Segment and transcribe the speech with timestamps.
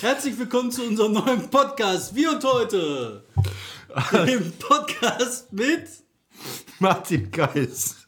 [0.00, 2.14] Herzlich willkommen zu unserem neuen Podcast.
[2.14, 3.24] Wie und heute.
[4.26, 5.84] Dem Podcast mit
[6.78, 8.06] Martin Geis.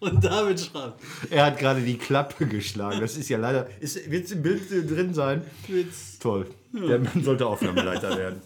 [0.00, 0.94] und David Schramm.
[1.30, 3.00] Er hat gerade die Klappe geschlagen.
[3.00, 3.68] Das ist ja leider.
[3.80, 5.42] Wird es im Bild drin sein?
[5.68, 6.18] Witz.
[6.18, 6.46] Toll.
[6.72, 8.40] Der Mann sollte Aufnahmeleiter werden.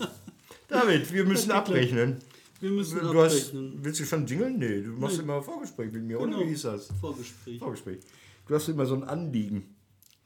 [0.68, 2.18] David, wir müssen abrechnen.
[2.60, 3.78] Wir müssen Du hast, abrechnen.
[3.82, 4.58] willst du schon jingeln?
[4.58, 5.22] Nee, du machst Nee.
[5.24, 6.36] immer Vorgespräch mit mir, Genau.
[6.38, 6.46] oder?
[6.46, 6.88] Wie hieß das?
[7.00, 7.58] Vorgespräch.
[7.58, 7.98] Vorgespräch.
[8.46, 9.74] Du hast immer so ein Anliegen.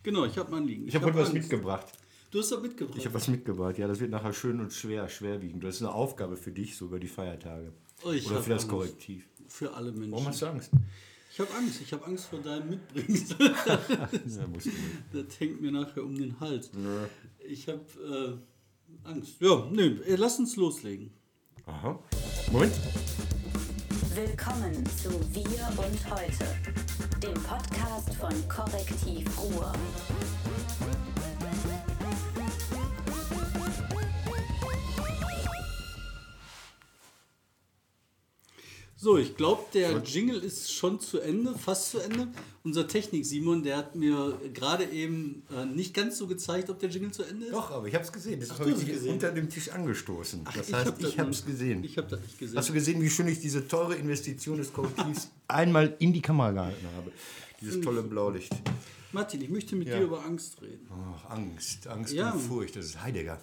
[0.03, 0.87] Genau, ich habe mein Liegen.
[0.89, 1.87] Ich habe heute was mitgebracht.
[2.31, 2.99] Du hast das mitgebracht.
[2.99, 3.79] Ich habe was mitgebracht.
[3.79, 5.65] Ja, das wird nachher schön und schwer, schwerwiegend.
[5.65, 7.73] Das ist eine Aufgabe für dich, so über die Feiertage.
[8.05, 8.69] Oh, ich oder für das Angst.
[8.69, 9.25] Korrektiv.
[9.49, 10.13] Für alle Menschen.
[10.13, 10.71] Warum hast du Angst?
[11.33, 11.81] Ich habe Angst.
[11.81, 13.37] Ich habe Angst vor deinem Mitbringsel.
[13.67, 15.29] Ja, musst du nicht.
[15.29, 16.71] das hängt mir nachher um den Hals.
[17.49, 18.39] Ich habe
[19.05, 19.41] äh, Angst.
[19.41, 21.11] Ja, nee, äh, lass uns loslegen.
[21.65, 21.99] Aha.
[22.53, 22.75] Moment.
[24.15, 26.47] Willkommen zu Wir und Heute,
[27.23, 29.73] dem Podcast von Korrektiv Ruhr.
[39.01, 42.27] So, ich glaube, der Jingle ist schon zu Ende, fast zu Ende.
[42.65, 46.89] Unser Technik Simon, der hat mir gerade eben äh, nicht ganz so gezeigt, ob der
[46.89, 47.53] Jingle zu Ende ist.
[47.53, 48.41] Doch, aber ich habe es gesehen.
[48.41, 50.41] Das habe ich unter dem Tisch angestoßen.
[50.45, 51.85] Ach, das heißt, hab ich habe es gesehen.
[51.85, 52.59] Ich habe das nicht gesehen.
[52.59, 56.51] Hast du gesehen, wie schön ich diese teure Investition des Korrektivs einmal in die Kamera
[56.51, 57.13] gehalten habe?
[57.61, 58.53] Dieses tolle Blaulicht.
[59.13, 59.99] Martin, ich möchte mit Ja.
[59.99, 60.89] dir über Angst reden.
[60.91, 62.33] Ach, Angst, Angst Ja.
[62.33, 63.41] und Furcht, das ist Heidegger.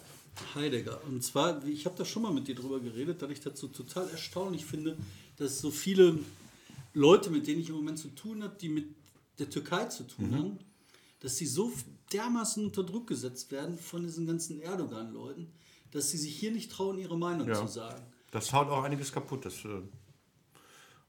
[0.54, 1.00] Heidegger.
[1.08, 3.68] Und zwar, ich habe da schon mal mit dir drüber geredet, dass ich das so
[3.68, 4.96] total erstaunlich finde,
[5.36, 6.18] dass so viele
[6.94, 8.86] Leute, mit denen ich im Moment zu tun habe, die mit
[9.38, 10.58] der Türkei zu tun haben,
[11.20, 11.72] dass sie so
[12.12, 15.48] dermaßen unter Druck gesetzt werden von diesen ganzen Erdogan-Leuten,
[15.90, 17.54] dass sie sich hier nicht trauen, ihre Meinung Ja.
[17.66, 18.02] zu sagen.
[18.30, 19.44] Das haut auch einiges kaputt.
[19.44, 19.68] Das, äh,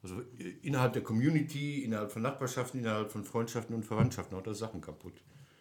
[0.04, 0.22] also
[0.62, 5.14] innerhalb der Community, innerhalb von Nachbarschaften, innerhalb von Freundschaften und Verwandtschaften haut das Sachen kaputt.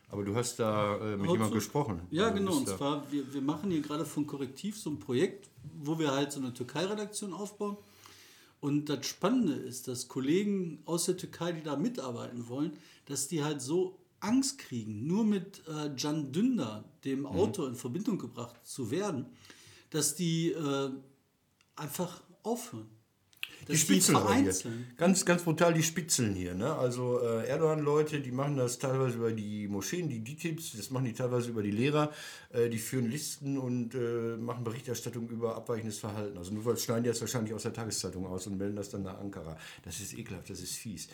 [0.09, 2.01] Aber du hast da äh, mit jemandem gesprochen.
[2.11, 2.57] Ja, Also genau.
[2.59, 5.49] Und zwar, wir, wir machen hier gerade von Korrektiv so ein Projekt,
[5.83, 7.77] wo wir halt so eine Türkei-Redaktion aufbauen.
[8.61, 12.73] Und das Spannende ist, dass Kollegen aus der Türkei, die da mitarbeiten wollen,
[13.05, 17.27] dass die halt so Angst kriegen, nur mit äh, Can Dündar, dem Mhm.
[17.27, 19.27] Autor, in Verbindung gebracht zu werden,
[19.91, 20.91] dass die äh,
[21.77, 22.89] einfach aufhören.
[23.69, 24.53] Die Spitzeln hier.
[24.97, 26.55] Ganz, ganz brutal die Spitzeln hier.
[26.55, 26.73] Ne?
[26.75, 31.13] Also äh, Erdogan-Leute, die machen das teilweise über die Moscheen, die DITIBs, das machen die
[31.13, 32.13] teilweise über die Lehrer,
[32.53, 36.39] äh, die führen Listen und äh, machen Berichterstattung über abweichendes Verhalten.
[36.39, 39.03] Also nur weil schneiden die jetzt wahrscheinlich aus der Tageszeitung aus und melden das dann
[39.03, 39.57] nach Ankara.
[39.85, 41.09] Das ist ekelhaft, das ist fies.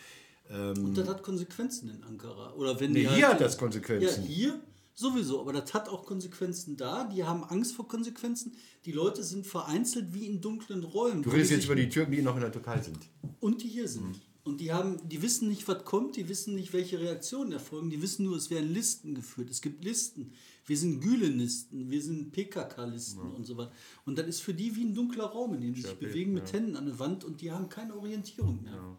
[0.49, 2.53] Und das hat Konsequenzen in Ankara.
[2.55, 4.25] Oder wenn Nee, hier halt, hat das Konsequenzen.
[4.25, 4.61] Ja, hier
[4.95, 7.05] sowieso, aber das hat auch Konsequenzen da.
[7.05, 8.53] Die haben Angst vor Konsequenzen.
[8.85, 11.23] Die Leute sind vereinzelt wie in dunklen Räumen.
[11.23, 12.99] Du redest jetzt über die Türken, die noch in der Türkei sind.
[13.41, 14.21] Und die hier sind.
[14.45, 18.03] Und die haben, die wissen nicht, was kommt, die wissen nicht, welche Reaktionen erfolgen, die
[18.03, 19.49] wissen nur, es werden Listen geführt.
[19.51, 20.33] Es gibt Listen.
[20.67, 23.73] Wir sind Gülenlisten, wir sind PKK-Listen und so weiter.
[24.05, 26.53] Und das ist für die wie ein dunkler Raum, in dem sie sich bewegen mit
[26.53, 28.99] Händen an der Wand und die haben keine Orientierung mehr.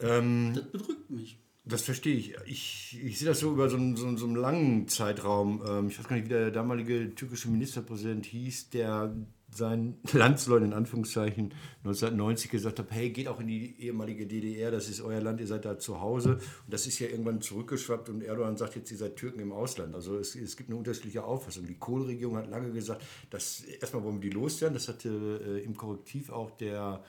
[0.00, 1.38] Ähm, Das bedrückt mich.
[1.64, 2.34] Das verstehe ich.
[2.44, 5.62] Ich, ich sehe das so über so einen, so so einen langen Zeitraum.
[5.66, 9.14] Ähm, ich weiß gar nicht, wie der damalige türkische Ministerpräsident hieß, der
[9.54, 14.88] seinen Landsleuten in Anführungszeichen 1990 gesagt hat, hey, geht auch in die ehemalige DDR, das
[14.88, 16.34] ist euer Land, ihr seid da zu Hause.
[16.34, 19.94] Und das ist ja irgendwann zurückgeschwappt und Erdogan sagt jetzt, ihr seid Türken im Ausland.
[19.94, 21.66] Also es, es gibt eine unterschiedliche Auffassung.
[21.66, 24.74] Die Kohl-Regierung hat lange gesagt, dass erstmal wollen wir die loswerden.
[24.74, 27.04] Das hatte äh, im Korrektiv auch der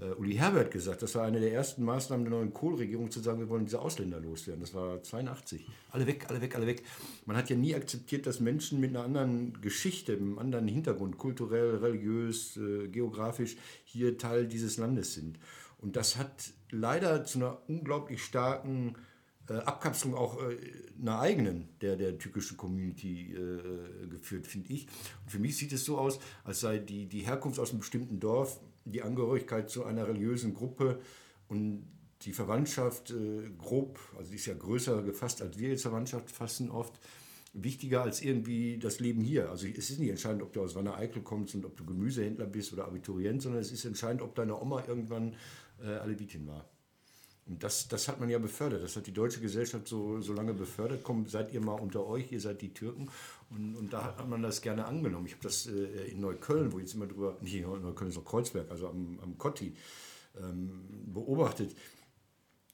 [0.00, 1.02] äh, Uli Herbert gesagt.
[1.02, 4.20] Das war eine der ersten Maßnahmen der neuen Kohl-Regierung, zu sagen, wir wollen diese Ausländer
[4.20, 4.60] loswerden.
[4.60, 5.66] Das war 82.
[5.90, 6.82] Alle weg, alle weg, alle weg.
[7.24, 11.18] Man hat ja nie akzeptiert, dass Menschen mit einer anderen Geschichte, mit einem anderen Hintergrund,
[11.18, 15.38] kulturell, religiös, äh, geografisch, hier Teil dieses Landes sind.
[15.78, 18.96] Und das hat leider zu einer unglaublich starken
[19.48, 20.56] äh, Abkapselung auch äh,
[21.00, 24.86] einer eigenen, der, der türkischen Community äh, geführt, finde ich.
[25.24, 28.18] Und für mich sieht es so aus, als sei die, die Herkunft aus einem bestimmten
[28.18, 31.00] Dorf, die Angehörigkeit zu einer religiösen Gruppe
[31.48, 31.86] und
[32.22, 36.70] die Verwandtschaft äh, grob, also die ist ja größer gefasst, als wir jetzt Verwandtschaft fassen
[36.70, 36.98] oft,
[37.52, 39.50] wichtiger als irgendwie das Leben hier.
[39.50, 42.72] Also es ist nicht entscheidend, ob du aus Wanne-Eickel kommst und ob du Gemüsehändler bist
[42.72, 45.34] oder Abiturient, sondern es ist entscheidend, ob deine Oma irgendwann
[45.82, 46.68] äh, Alevitin war.
[47.48, 48.82] Und das, das hat man ja befördert.
[48.82, 51.04] Das hat die deutsche Gesellschaft so, so lange befördert.
[51.04, 53.08] Kommt, seid ihr mal unter euch, ihr seid die Türken.
[53.50, 55.26] Und, und da hat man das gerne angenommen.
[55.26, 58.68] Ich habe das äh, in Neukölln, wo jetzt immer drüber, nicht in Neukölln, noch Kreuzberg,
[58.70, 59.76] also am, am Kotti,
[60.40, 61.76] ähm, beobachtet,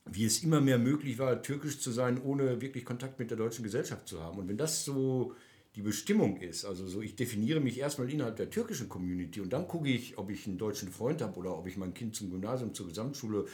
[0.07, 3.65] wie es immer mehr möglich war, türkisch zu sein, ohne wirklich Kontakt mit der deutschen
[3.65, 4.39] Gesellschaft zu haben.
[4.39, 5.35] Und wenn das so
[5.75, 9.69] die Bestimmung ist, also so, ich definiere mich erstmal innerhalb der türkischen Community und dann
[9.69, 12.75] gucke ich, ob ich einen deutschen Freund habe oder ob ich mein Kind zum Gymnasium,
[12.75, 13.47] zur Gesamtschule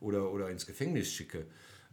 [0.00, 1.46] oder, oder ins Gefängnis schicke.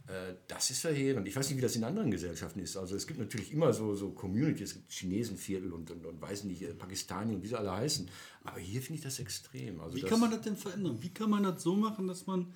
[0.06, 1.26] Äh, das ist verheerend.
[1.26, 2.76] Ich weiß nicht, wie das in anderen Gesellschaften ist.
[2.76, 6.44] Also es gibt natürlich immer so, so Communities, es gibt Chinesenviertel und, und, und weiß
[6.44, 8.10] nicht, äh, Pakistani und wie sie alle heißen.
[8.44, 9.80] Aber hier finde ich das extrem.
[9.80, 10.98] Also Wie das, kann man das denn verändern?
[11.00, 12.52] Wie kann man das so machen, dass man.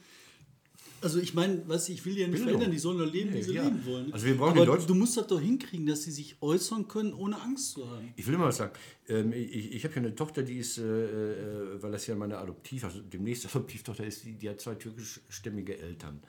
[1.01, 2.49] Also ich meine, was ich will ja nicht Bildung.
[2.49, 3.65] verändern, die sollen doch leben, wie Nee, sie ja.
[3.65, 4.13] leben wollen.
[4.13, 7.41] Also wir brauchen Aber du musst das doch hinkriegen, dass sie sich äußern können, ohne
[7.41, 8.13] Angst zu haben.
[8.17, 8.73] Ich will mal was sagen.
[9.09, 12.39] Ähm, ich ich habe hier eine Tochter, die ist, äh, äh, weil das ja meine
[12.39, 16.21] Adoptiv, also demnächst Adoptivtochter ist, die, die hat zwei türkischstämmige Eltern.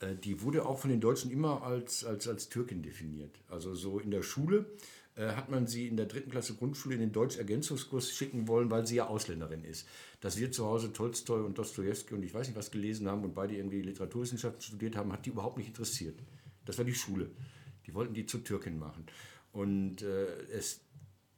[0.00, 3.40] Äh, die wurde auch von den Deutschen immer als, als, als Türkin definiert.
[3.48, 4.66] Also so in der Schule
[5.16, 8.96] hat man sie in der dritten Klasse Grundschule in den Deutsch-Ergänzungskurs schicken wollen, weil sie
[8.96, 9.86] ja Ausländerin ist.
[10.20, 13.34] Dass wir zu Hause Tolstoi und Dostojewski und ich weiß nicht was gelesen haben und
[13.34, 16.18] beide irgendwie Literaturwissenschaften studiert haben, hat die überhaupt nicht interessiert.
[16.64, 17.30] Das war die Schule.
[17.86, 19.06] Die wollten die zur Türkin machen.
[19.52, 20.80] Und äh, es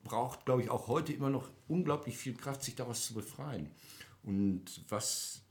[0.05, 3.71] braucht, glaube ich, auch heute immer noch unglaublich viel Kraft, sich daraus zu befreien.
[4.23, 5.43] Und was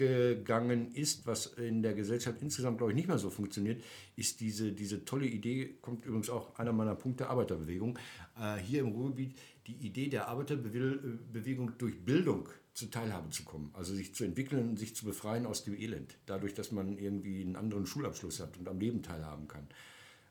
[0.00, 3.82] abgegangen ist, was in der Gesellschaft insgesamt, glaube ich, nicht mehr so funktioniert,
[4.16, 7.98] ist diese, diese tolle Idee, kommt übrigens auch einer meiner Punkte der Arbeiterbewegung,
[8.38, 9.36] äh, hier im Ruhrgebiet,
[9.66, 14.78] die Idee der Arbeiterbewegung durch Bildung zur Teilhabe zu kommen, also sich zu entwickeln und
[14.78, 18.68] sich zu befreien aus dem Elend, dadurch, dass man irgendwie einen anderen Schulabschluss hat und
[18.68, 19.66] am Leben teilhaben kann.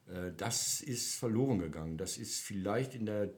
[0.07, 1.97] Äh, Das ist verloren gegangen.
[1.97, 3.29] Das ist vielleicht in der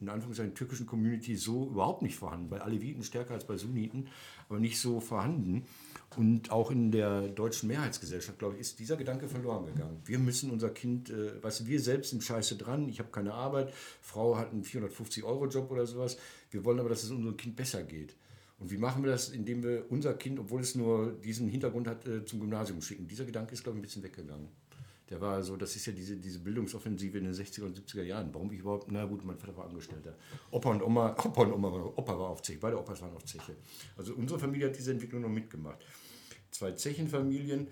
[0.00, 2.48] in Anführungszeichen türkischen Community so überhaupt nicht vorhanden.
[2.48, 4.08] Bei Aleviten stärker als bei Sunniten,
[4.48, 5.64] aber nicht so vorhanden.
[6.16, 10.00] Und auch in der deutschen Mehrheitsgesellschaft, glaube ich, ist dieser Gedanke verloren gegangen.
[10.04, 13.72] Wir müssen unser Kind, äh, weißt wir selbst sind scheiße dran, ich habe keine Arbeit,
[14.00, 16.16] Frau hat einen 450-Euro-Job oder sowas.
[16.50, 18.14] Wir wollen aber, dass es unserem Kind besser geht.
[18.58, 22.06] Und wie machen wir das, indem wir unser Kind, obwohl es nur diesen Hintergrund hat,
[22.06, 23.06] äh, zum Gymnasium schicken?
[23.06, 24.48] Dieser Gedanke ist, glaube ich, ein bisschen weggegangen.
[25.10, 28.30] Der war so, das ist ja diese, diese Bildungsoffensive in den 60er und 70er Jahren.
[28.32, 30.16] Warum ich überhaupt, na gut, mein Vater war Angestellter.
[30.50, 33.54] Opa und Oma, Opa und Oma, Opa war auf Zeche, beide Opas waren auf Zeche.
[33.96, 35.78] Also unsere Familie hat diese Entwicklung noch mitgemacht.
[36.50, 37.68] Zwei Zechenfamilien.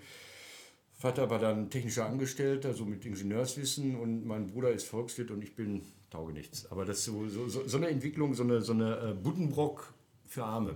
[0.97, 5.53] Vater war dann technischer Angestellter, so mit Ingenieurswissen und mein Bruder ist Volkswirt und ich
[5.53, 6.71] bin Taugenichts.
[6.71, 9.93] Aber das so, so, so eine Entwicklung, so eine, so eine äh, Buddenbrock
[10.25, 10.75] für Arme,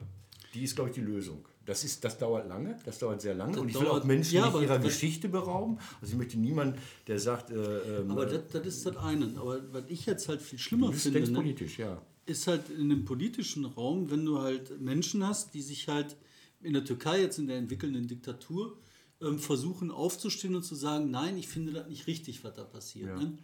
[0.53, 1.47] die ist, glaube ich, die Lösung.
[1.69, 4.07] Das, ist, das dauert lange, das dauert sehr lange Das und ich will dauert- auch
[4.07, 5.77] Menschen ja, nicht ihrer Geschichte berauben.
[6.01, 9.31] Also ich möchte niemanden, der sagt, äh, ähm, Aber das, das ist das eine.
[9.37, 12.01] Aber was ich jetzt halt viel schlimmer du bist finde, ne, politisch, ja.
[12.25, 16.15] ist halt in dem politischen Raum, wenn du halt Menschen hast, die sich halt
[16.63, 18.75] in der Türkei, jetzt in der entwickelnden Diktatur,
[19.21, 23.15] ähm, versuchen aufzustehen und zu sagen, nein, ich finde das nicht richtig, was da passiert.
[23.15, 23.37] Ne?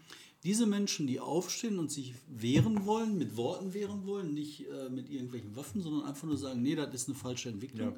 [0.45, 5.09] Diese Menschen, die aufstehen und sich wehren wollen, mit Worten wehren wollen, nicht äh, mit
[5.09, 7.95] irgendwelchen Waffen, sondern einfach nur sagen, nee, das ist eine falsche Entwicklung, Ja.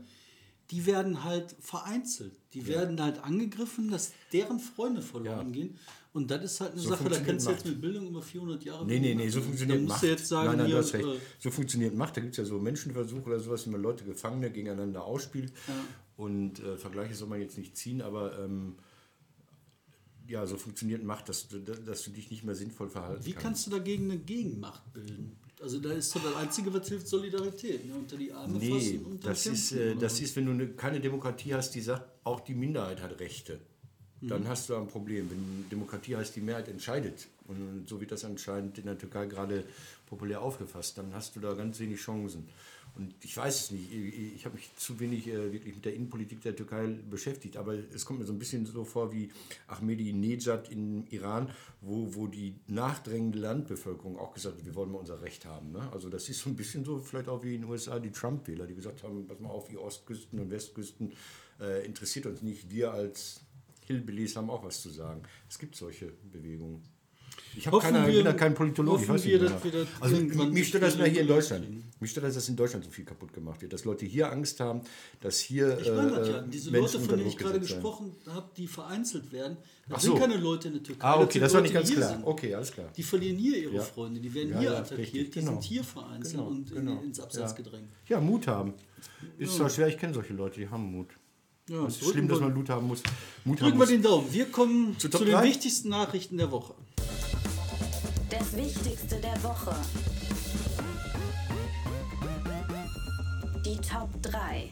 [0.72, 2.34] die werden halt vereinzelt.
[2.54, 5.54] Die werden halt angegriffen, dass deren Freunde verloren Ja.
[5.54, 5.78] gehen.
[6.14, 8.64] Und das ist halt eine So Sache, da kannst du jetzt mit Bildung über 400
[8.64, 8.86] Jahre...
[8.88, 10.02] Nee, nee, nee, so funktioniert Macht.
[10.02, 11.06] du jetzt sagen, nein, nein, du hast recht.
[11.06, 12.18] äh, So funktioniert Macht.
[12.18, 15.52] Da gibt es ja so Menschenversuche oder sowas, wie man Leute Gefangene gegeneinander ausspielt.
[16.16, 18.78] Und äh, Vergleiche soll man jetzt nicht ziehen, aber ähm,
[20.28, 23.44] ja, so funktioniert Macht, dass du, dass du dich nicht mehr sinnvoll verhalten Wie kannst.
[23.44, 25.38] kannst du dagegen eine Gegenmacht bilden?
[25.62, 27.86] Also da ist doch das Einzige, was hilft, Solidarität.
[27.86, 27.96] Ne?
[27.96, 30.52] Unter die Arme Nee, fassen und das ist, kämpfen, äh, oder das ist, wenn du
[30.52, 33.60] eine, keine Demokratie hast, die sagt, auch die Minderheit hat Rechte.
[34.22, 34.28] Mhm.
[34.28, 35.30] Dann hast du ein Problem.
[35.32, 39.64] Wenn Demokratie heißt, die Mehrheit entscheidet, und so wird das anscheinend in der Türkei gerade
[40.06, 42.48] populär aufgefasst, dann hast du da ganz wenig Chancen.
[42.98, 45.94] Und ich weiß es nicht, ich, ich habe mich zu wenig äh, wirklich mit der
[45.94, 49.30] Innenpolitik der Türkei beschäftigt, aber es kommt mir so ein bisschen so vor wie
[49.68, 51.52] Ahmadinejad im Iran,
[51.82, 55.72] wo, wo die nachdrängende Landbevölkerung auch gesagt hat, wir wollen mal unser Recht haben.
[55.72, 55.88] Ne?
[55.92, 58.66] Also das ist so ein bisschen so vielleicht auch wie in den USA die Trump-Wähler,
[58.66, 61.14] die gesagt haben, pass mal auf, ihr Ostküsten und Westküsten
[61.60, 63.42] äh, interessiert uns nicht, wir als
[63.86, 65.22] Hillbillies haben auch was zu sagen.
[65.48, 66.82] Es gibt solche Bewegungen.
[67.56, 69.04] Ich habe keine, wir- bin da kein Politologe.
[69.04, 69.74] Ich weiß wir, nicht dass genau.
[69.74, 71.66] wir das also mich stört das mal hier in Deutschland.
[72.00, 73.74] Mich stört das, dass in Deutschland so viel kaputt gemacht wird.
[73.74, 74.82] Dass Leute hier Angst haben,
[75.22, 76.42] dass hier Ich meine das äh, ja.
[76.42, 80.12] Diese Menschen Leute, von denen ich gerade gesprochen habe, die vereinzelt werden, das Ach sind
[80.12, 80.18] so.
[80.20, 81.08] keine Leute in der Türkei.
[81.08, 82.10] Ah, okay, sind das war nicht ganz klar.
[82.10, 82.24] sind.
[82.26, 82.90] Okay, alles klar.
[82.96, 83.82] Die verlieren hier ihre Ja.
[83.82, 85.52] Freunde, die werden Ja, hier attackiert, richtig, die genau.
[85.54, 86.92] sind hier vereinzelt Genau, und genau.
[87.00, 87.88] in, ins Abseits gedrängt.
[88.08, 88.74] Ja, Mut haben.
[89.40, 91.08] Ist zwar schwer, ich kenne solche Leute, die haben Mut.
[91.70, 93.02] Ja, es ist schlimm, dass wir- man Mut haben muss.
[93.44, 94.32] Mut Drücken wir den Daumen.
[94.32, 96.76] Wir kommen Zu den wichtigsten Nachrichten der Woche.
[98.38, 99.74] Das Wichtigste der Woche.
[103.66, 104.70] Die Top 3.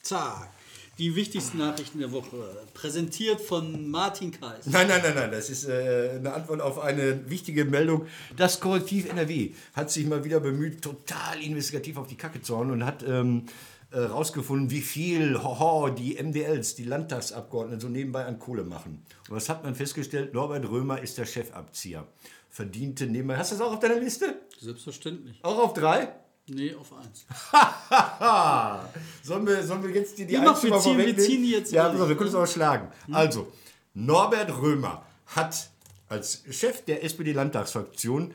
[0.00, 0.48] Zack.
[0.96, 2.56] Die wichtigsten Nachrichten der Woche.
[2.72, 4.64] Präsentiert von Martin Kais.
[4.66, 8.06] Nein, nein, nein, nein, das ist äh, eine Antwort auf eine wichtige Meldung.
[8.36, 12.70] Das Korrektiv NRW hat sich mal wieder bemüht, total investigativ auf die Kacke zu hauen
[12.70, 13.44] und hat ähm,
[13.94, 19.04] äh, rausgefunden, wie viel hoho, die MDLs, die Landtagsabgeordneten, so nebenbei an Kohle machen.
[19.28, 20.34] Und was hat man festgestellt?
[20.34, 22.06] Norbert Römer ist der Chefabzieher.
[22.50, 23.36] Verdiente nebenbei.
[23.36, 24.40] Hast du das auch auf deiner Liste?
[24.60, 25.38] Selbstverständlich.
[25.42, 26.08] Auch auf drei?
[26.46, 27.26] Nee, auf 1.
[29.22, 31.90] Sollen wir, sollen wir jetzt die, die Einzelnen wir ziehen- wir ziehen die jetzt Ja,
[31.90, 32.88] auf, wir können es auch schlagen.
[33.12, 33.50] Also,
[33.94, 35.70] Norbert Römer hat
[36.08, 38.34] als Chef der SPD-Landtagsfraktion,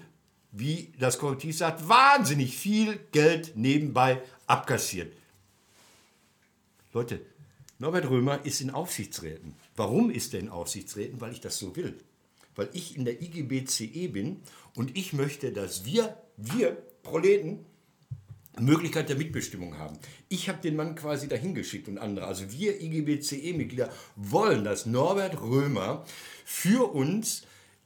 [0.51, 5.13] wie das Korrektiv sagt, wahnsinnig viel Geld nebenbei abkassiert.
[6.91, 7.21] Leute,
[7.77, 9.53] Norbert Römer ist in Aufsichtsräten.
[9.75, 11.21] Warum ist er in Aufsichtsräten?
[11.21, 11.99] Weil ich das so will.
[12.55, 14.41] Weil ich in der IGBCE bin
[14.75, 16.71] und ich möchte, dass wir, wir
[17.03, 17.65] Proleten,
[18.59, 19.99] Möglichkeit der Mitbestimmung haben.
[20.29, 22.25] Ich habe den Mann quasi dahin geschickt und andere.
[22.25, 26.05] Also wir IGBCE-Mitglieder wollen, dass Norbert Römer
[26.43, 27.43] für uns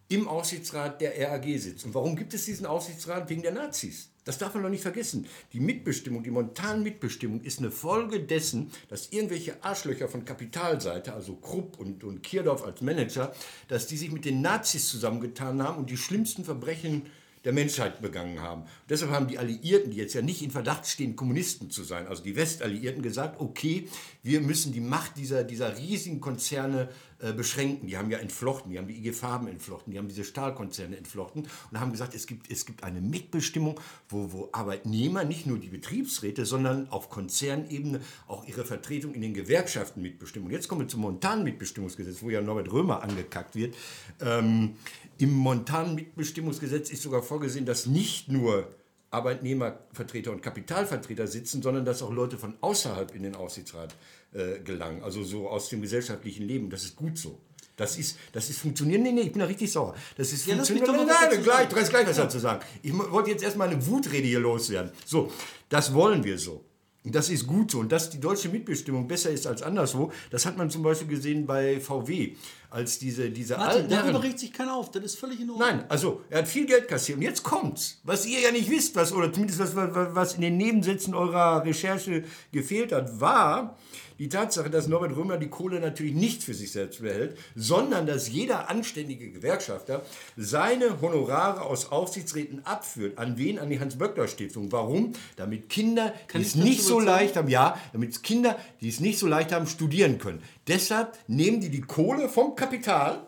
[0.09, 1.85] im Aufsichtsrat der RAG sitzt.
[1.85, 3.29] Und warum gibt es diesen Aufsichtsrat?
[3.29, 4.09] Wegen der Nazis.
[4.25, 5.27] Das darf man doch nicht vergessen.
[5.51, 11.35] Die Mitbestimmung, die momentane Mitbestimmung ist eine Folge dessen, dass irgendwelche Arschlöcher von Kapitalseite, also
[11.35, 13.33] Krupp und, und Kierdorf als Manager,
[13.67, 17.07] dass die sich mit den Nazis zusammengetan haben und die schlimmsten Verbrechen
[17.43, 18.61] der Menschheit begangen haben.
[18.61, 22.07] Und deshalb haben die Alliierten, die jetzt ja nicht in Verdacht stehen, Kommunisten zu sein,
[22.07, 23.87] also die Westalliierten, gesagt, okay,
[24.21, 26.89] wir müssen die Macht dieser, dieser riesigen Konzerne
[27.23, 27.87] äh, beschränken.
[27.87, 31.47] Die haben ja entflochten, die haben die IG Farben entflochten, die haben diese Stahlkonzerne entflochten
[31.71, 35.69] und haben gesagt, es gibt, es gibt eine Mitbestimmung, wo, wo Arbeitnehmer, nicht nur die
[35.69, 40.47] Betriebsräte, sondern auf Konzernebene auch ihre Vertretung in den Gewerkschaften mitbestimmen.
[40.47, 43.75] Und jetzt kommen wir zum momentanen Mitbestimmungsgesetz, wo ja Norbert Römer angekackt wird.
[44.19, 44.75] Ähm,
[45.17, 48.67] Im momentanen Mitbestimmungsgesetz ist sogar vorgesehen, dass nicht nur
[49.11, 53.95] Arbeitnehmervertreter und Kapitalvertreter sitzen, sondern dass auch Leute von außerhalb in den Aufsichtsrat
[54.33, 56.69] äh, gelangen, also so aus dem gesellschaftlichen Leben.
[56.69, 57.39] Das ist gut so.
[57.75, 59.01] Das ist, das ist funktionieren.
[59.01, 59.95] Nee, nee, ich bin da richtig sauer.
[60.15, 61.07] Das ist Ja, funktionieren.
[61.07, 62.63] Nein, dazu gleich, du kannst gleich was dazu sagen.
[62.83, 64.91] Ich wollte jetzt erstmal eine Wutrede hier loswerden.
[65.05, 65.31] So,
[65.69, 66.63] das wollen wir so.
[67.03, 67.79] Und das ist gut so.
[67.79, 71.45] Und dass die deutsche Mitbestimmung besser ist als anderswo, das hat man zum Beispiel gesehen
[71.45, 72.35] bei VW,
[72.73, 74.89] als diese, diese Martin, darüber regt sich keiner auf.
[74.89, 75.67] Das ist völlig in Ordnung.
[75.67, 77.19] Nein, also er hat viel Geld kassiert.
[77.19, 80.57] Und jetzt kommt's, was ihr ja nicht wisst, was, oder zumindest was, was, in den
[80.57, 83.77] Nebensätzen eurer Recherche gefehlt hat, war
[84.19, 88.29] die Tatsache, dass Norbert Römer die Kohle natürlich nicht für sich selbst behält, sondern dass
[88.29, 90.03] jeder anständige Gewerkschafter
[90.37, 93.17] seine Honorare aus Aufsichtsräten abführt.
[93.17, 93.59] An wen?
[93.59, 94.71] An die Hans-Böckler-Stiftung.
[94.71, 95.13] Warum?
[95.35, 99.19] Damit Kinder, die ich es nicht so leicht haben, ja, damit Kinder, die es nicht
[99.19, 100.41] so leicht haben, studieren können.
[100.67, 103.27] Deshalb nehmen die die Kohle vom Kapital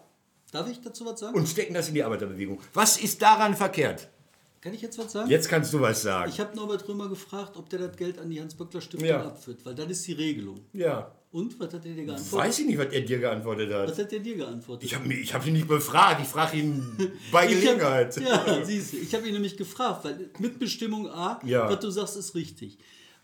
[0.51, 1.35] Darf ich dazu was sagen?
[1.37, 2.59] und stecken das in die Arbeiterbewegung.
[2.73, 4.07] Was ist daran verkehrt?
[4.61, 5.29] Kann ich jetzt was sagen?
[5.29, 6.31] Jetzt kannst du was sagen.
[6.31, 9.25] Ich habe Norbert Römer gefragt, ob der das Geld an die Hans-Böckler-Stiftung Ja.
[9.27, 10.61] abführt, weil das ist die Regelung.
[10.73, 11.11] ja.
[11.31, 12.31] Und, was hat er dir geantwortet?
[12.31, 14.05] Weiß ich nicht, was er dir geantwortet Was hat.
[14.05, 14.85] hat er dir geantwortet?
[14.85, 18.15] Ich habe ich hab ihn nicht befragt, ich frage ihn bei Ich Gelegenheit.
[18.15, 21.69] Hab, ja, siehst du, ich habe ihn nämlich gefragt, weil Mitbestimmung A, Ja.
[21.69, 22.77] was du sagst, ist richtig.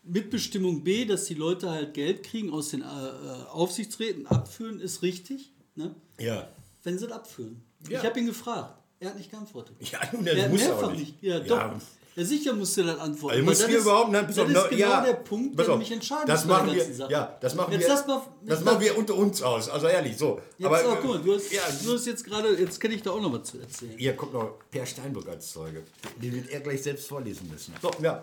[0.04, 5.02] Mitbestimmung B, dass die Leute halt Geld kriegen aus den äh, äh, Aufsichtsräten, abführen, ist
[5.04, 5.96] richtig, ne?
[6.20, 6.48] Ja.
[6.84, 7.62] wenn sie es abführen.
[7.88, 8.00] Ja.
[8.00, 8.78] Ich habe ihn gefragt.
[9.00, 9.76] Er hat nicht geantwortet.
[9.92, 11.00] Ja, nun, das er muss er auch nicht.
[11.00, 11.24] nicht.
[11.24, 11.70] Ja, Ja.
[11.70, 11.82] doch.
[12.14, 13.38] Ja, sicher musst du das antworten.
[13.38, 15.58] Also weil muss das wir ist- überhaupt, nein, das auf, ist genau ja, der Punkt,
[15.58, 17.12] der auf, mich entscheidend das ist bei der machen wir, Sache.
[17.12, 20.18] Ja, das machen Jetzt wir, lass mal- das machen wir unter uns aus, also ehrlich,
[20.18, 20.42] so.
[20.58, 23.02] Jetzt, Aber, aber, guck mal, du hast, ja, du hast jetzt gerade, jetzt kann ich
[23.02, 23.98] da auch noch was zu erzählen.
[23.98, 25.84] hier kommt noch Per Steinbrück als Zeuge.
[26.22, 27.74] Den wird er gleich selbst vorlesen müssen.
[27.82, 28.22] So, ja.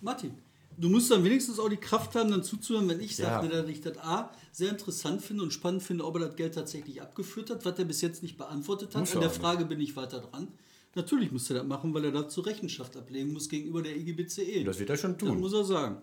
[0.00, 0.32] Martin,
[0.76, 3.40] du musst dann wenigstens auch die Kraft haben, dann zuzuhören, wenn ich Ja.
[3.40, 6.54] sage, dass ich das A sehr interessant finde und spannend finde, ob er das Geld
[6.54, 9.00] tatsächlich abgeführt hat, was er bis jetzt nicht beantwortet hat.
[9.00, 9.40] Muss An er der auch nicht.
[9.42, 10.48] Frage bin ich weiter dran.
[10.94, 14.64] Natürlich muss er das machen, weil er dazu Rechenschaft ablegen muss gegenüber der IGBCE.
[14.64, 15.40] Das wird er schon Das tun.
[15.40, 15.98] muss er sagen.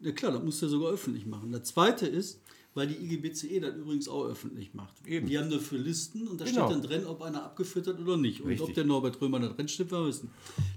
[0.00, 1.50] Ja klar, das muss er sogar öffentlich machen.
[1.52, 2.40] Das zweite ist,
[2.74, 4.94] weil die IGBCE das übrigens auch öffentlich macht.
[5.06, 5.26] Eben.
[5.26, 6.66] Die haben dafür Listen und da Genau.
[6.66, 8.40] steht dann drin, ob einer abgeführt hat oder nicht.
[8.40, 8.68] Und Richtig.
[8.68, 10.30] ob der Norbert Römer da drin steht, wir wissen.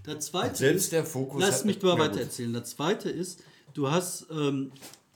[0.03, 2.53] Das zweite Selbst ist, der Fokus Lass mich mal weiter erzählen.
[2.53, 4.71] Das zweite ist, du hast ähm,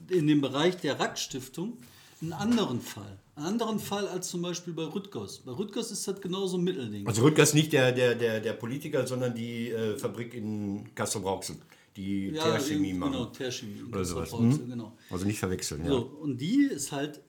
[0.10, 1.78] in dem Bereich der Rack-Stiftung
[2.22, 3.18] einen anderen Fall.
[3.36, 5.40] Einen anderen Fall als zum Beispiel bei Rüttgers.
[5.40, 7.08] Bei Rüttgers ist das genauso ein Mittelding.
[7.08, 11.56] Also Rüttger ist nicht der, der, der, der Politiker, sondern die äh, Fabrik in Castro-Brauxel,
[11.96, 13.12] die Teerchemie eben, machen.
[13.14, 13.84] Genau, Teerchemie.
[13.84, 14.32] Oder sowas.
[14.32, 14.70] Hm?
[14.70, 14.98] Genau.
[15.10, 15.90] Also nicht verwechseln, ja.
[15.90, 17.22] So, und die ist halt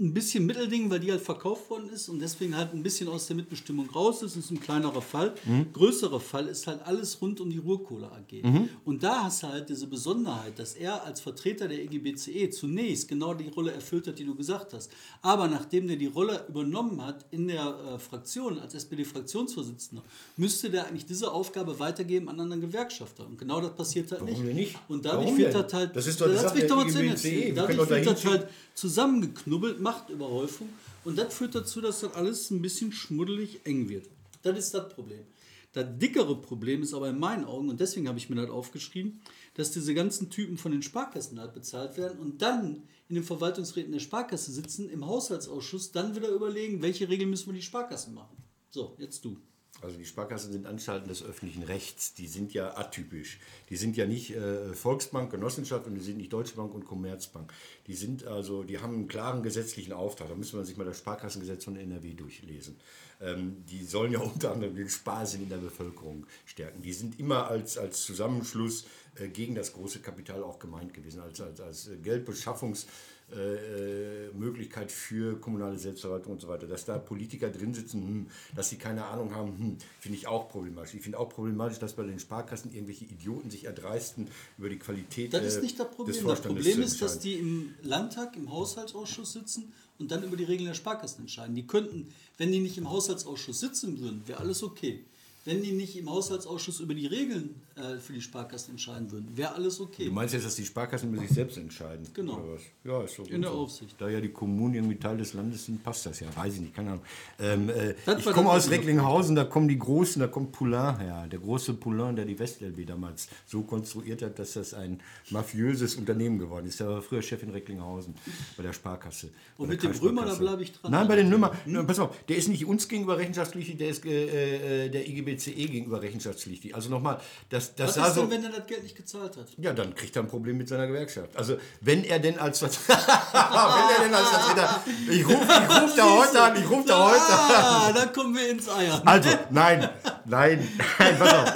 [0.00, 3.26] ein bisschen Mittelding, weil die halt verkauft worden ist und deswegen halt ein bisschen aus
[3.26, 4.36] der Mitbestimmung raus ist.
[4.36, 5.34] Das ist ein kleinerer Fall.
[5.44, 5.70] Mhm.
[5.72, 8.42] Größerer Fall ist halt alles rund um die Ruhrkohle AG.
[8.42, 8.68] Mhm.
[8.86, 13.06] Und da hast du halt diese Besonderheit, dass er als Vertreter der E EGBCE zunächst
[13.06, 14.90] genau die Rolle erfüllt hat, die du gesagt hast.
[15.20, 20.02] Aber nachdem der die Rolle übernommen hat in der äh, Fraktion, als SPD-Fraktionsvorsitzender,
[20.38, 23.26] müsste der eigentlich diese Aufgabe weitergeben an anderen Gewerkschafter.
[23.26, 24.36] Und genau das passiert halt nicht.
[24.36, 24.78] Warum denn nicht?
[24.88, 25.94] Und dadurch wird das halt.
[25.94, 29.80] Das ist doch die Lass Sache mich doch mal zu Dadurch das dahin halt zusammengeknubbelt,
[29.80, 30.68] Machtüberhäufung.
[31.04, 34.08] Und das führt dazu, dass das alles ein bisschen schmuddelig eng wird.
[34.42, 35.24] Das ist das Problem.
[35.72, 39.20] Das dickere Problem ist aber in meinen Augen, und deswegen habe ich mir das aufgeschrieben,
[39.54, 43.92] dass diese ganzen Typen von den Sparkassen halt bezahlt werden und dann in den Verwaltungsräten
[43.92, 48.36] der Sparkasse sitzen, im Haushaltsausschuss dann wieder überlegen, welche Regeln müssen wir die Sparkassen machen.
[48.70, 49.38] So, jetzt du.
[49.82, 52.14] Also die Sparkassen sind Anstalten des öffentlichen Rechts.
[52.14, 53.38] Die sind ja atypisch.
[53.68, 57.52] Die sind ja nicht äh, Volksbank, Genossenschaft und die sind nicht Deutsche Bank und Commerzbank.
[57.86, 60.28] Die sind also, die haben einen klaren gesetzlichen Auftrag.
[60.28, 62.76] Da müsste man sich mal das Sparkassengesetz von NRW durchlesen.
[63.20, 66.82] Ähm, die sollen ja unter anderem den Sparsinn in der Bevölkerung stärken.
[66.82, 68.84] Die sind immer als, als Zusammenschluss
[69.16, 72.86] äh, gegen das große Kapital auch gemeint gewesen, als, als, als Geldbeschaffungs-
[73.32, 76.66] äh, Möglichkeit für kommunale Selbstverwaltung und so weiter.
[76.66, 80.48] Dass da Politiker drin sitzen, hm, dass sie keine Ahnung haben, hm, finde ich auch
[80.48, 80.94] problematisch.
[80.94, 85.32] Ich finde auch problematisch, dass bei den Sparkassen irgendwelche Idioten sich erdreisten, über die Qualität
[85.32, 86.26] Das ist äh, nicht das Problem.
[86.26, 90.66] Das Problem ist, dass die im Landtag, im Haushaltsausschuss sitzen und dann über die Regeln
[90.66, 91.54] der Sparkassen entscheiden.
[91.54, 95.04] Die könnten, wenn die nicht im Haushaltsausschuss sitzen würden, wäre alles okay.
[95.44, 99.54] Wenn die nicht im Haushaltsausschuss über die Regeln äh, für die Sparkassen entscheiden würden, wäre
[99.54, 100.04] alles okay.
[100.04, 102.06] Du meinst jetzt, dass die Sparkassen über sich selbst entscheiden?
[102.14, 102.56] Genau.
[102.84, 103.24] Ja, ist so.
[103.24, 103.58] In der so.
[103.58, 103.96] Aufsicht.
[103.98, 106.28] Da ja die Kommunen irgendwie Teil des Landes sind, passt das ja.
[106.36, 107.04] Weiß ich nicht, keine Ahnung.
[107.40, 111.26] Ähm, äh, ich komme aus Recklinghausen, da kommen die Großen, da kommt Poulain her.
[111.26, 116.38] Der große Poulain, der die WestLB damals so konstruiert hat, dass das ein mafiöses Unternehmen
[116.38, 116.78] geworden ist.
[116.78, 118.14] Der war früher Chef in Recklinghausen
[118.56, 119.30] bei der Sparkasse.
[119.56, 120.92] Und mit dem Römer, da bleibe ich dran.
[120.92, 121.50] Nein, bei den Nummer.
[121.86, 126.02] Pass auf, der ist nicht uns gegenüber rechenschaftspflichtig, der ist äh, äh, der IGBCE gegenüber
[126.02, 126.74] rechenschaftspflichtig.
[126.74, 128.20] Also nochmal, das, das Was ist so.
[128.22, 129.46] denn, wenn er das Geld nicht gezahlt hat?
[129.58, 131.36] Ja, dann kriegt er ein Problem mit seiner Gewerkschaft.
[131.36, 132.98] Also, wenn er denn als Vertreter.
[133.32, 134.82] wenn er denn als Vertreter.
[135.10, 137.64] Ich rufe ich ruf da heute an, ich rufe da heute an.
[137.64, 139.02] Ah, da kommen wir ins Eier.
[139.04, 139.88] Also, nein,
[140.24, 141.52] nein, nein, pass auf.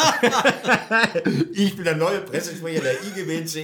[1.53, 3.61] Ich bin der neue Pressesprecher der IGBCE.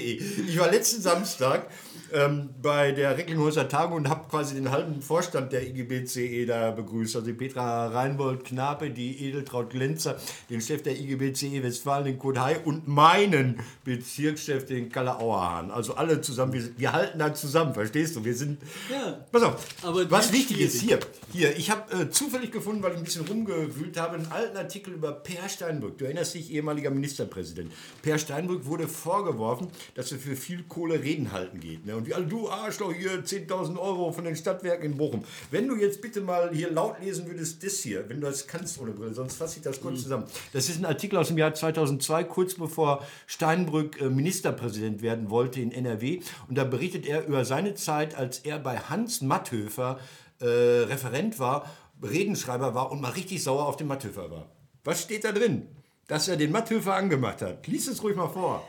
[0.49, 1.67] Ich war letzten Samstag
[2.13, 7.17] ähm, bei der Recklinghäuser Tagung und habe quasi den halben Vorstand der IGBCE da begrüßt.
[7.17, 10.17] Also die Petra Reinbold Knape, die Edeltraut Glenzer,
[10.51, 15.71] den Chef der IGBCE Westfalen, den Kurt Hay und meinen Bezirkschef, den Kalle Auerhahn.
[15.71, 18.25] Also alle zusammen, wir, wir halten da zusammen, verstehst du?
[18.25, 18.61] Wir sind.
[18.91, 19.25] Ja.
[19.31, 19.67] Pass auf,
[20.11, 21.01] was wichtig ist hier,
[21.33, 24.95] hier, ich habe äh, zufällig gefunden, weil ich ein bisschen rumgewühlt habe, einen alten Artikel
[24.95, 25.99] über Per Steinbrück.
[25.99, 27.73] Du erinnerst dich, ehemaliger Ministerpräsident.
[28.03, 31.87] Per Steinbrück wurde vorgeworfen, dass er für viel Kohle Reden halten geht.
[31.87, 32.02] Ne?
[32.03, 35.23] Und wie alle, du Arschloch, hier 10.000 Euro von den Stadtwerken in Bochum.
[35.53, 38.81] Wenn du jetzt bitte mal hier laut lesen würdest, das hier, wenn du das kannst
[38.81, 40.03] ohne Brille, sonst fasse ich das kurz Mhm.
[40.03, 40.25] zusammen.
[40.53, 45.61] Das ist ein Artikel aus dem Jahr 2002, kurz bevor Steinbrück äh, Ministerpräsident werden wollte
[45.61, 46.19] in NRW.
[46.49, 50.01] Und da berichtet er über seine Zeit, als er bei Hans Matthöfer
[50.41, 51.71] äh, Referent war,
[52.03, 54.47] Redenschreiber war und mal richtig sauer auf den Matthöfer war.
[54.83, 55.69] Was steht da drin?
[56.09, 57.69] Dass er den Matthöfer angemacht hat.
[57.69, 58.67] Lies es ruhig mal vor.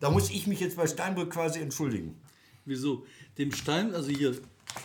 [0.00, 2.20] Da muss ich mich jetzt bei Steinbrück quasi entschuldigen.
[2.64, 3.06] Wieso?
[3.38, 4.36] Dem Stein, also hier,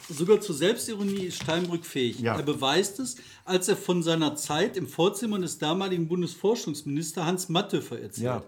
[0.09, 2.19] sogar zur Selbstironie ist Steinbrück fähig.
[2.19, 2.35] Ja.
[2.35, 3.15] Er beweist es,
[3.45, 8.25] als er von seiner Zeit im Vorzimmer des damaligen Bundesforschungsministers Hans Matthöfer erzählt.
[8.25, 8.43] Ja.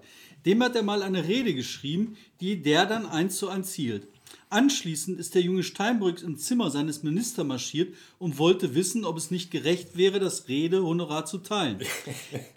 [0.45, 4.07] Dem hat er mal eine Rede geschrieben, die der dann eins zu eins hielt.
[4.49, 9.31] Anschließend ist der junge Steinbrück ins Zimmer seines Ministers marschiert und wollte wissen, ob es
[9.31, 11.79] nicht gerecht wäre, das Redehonorar zu teilen.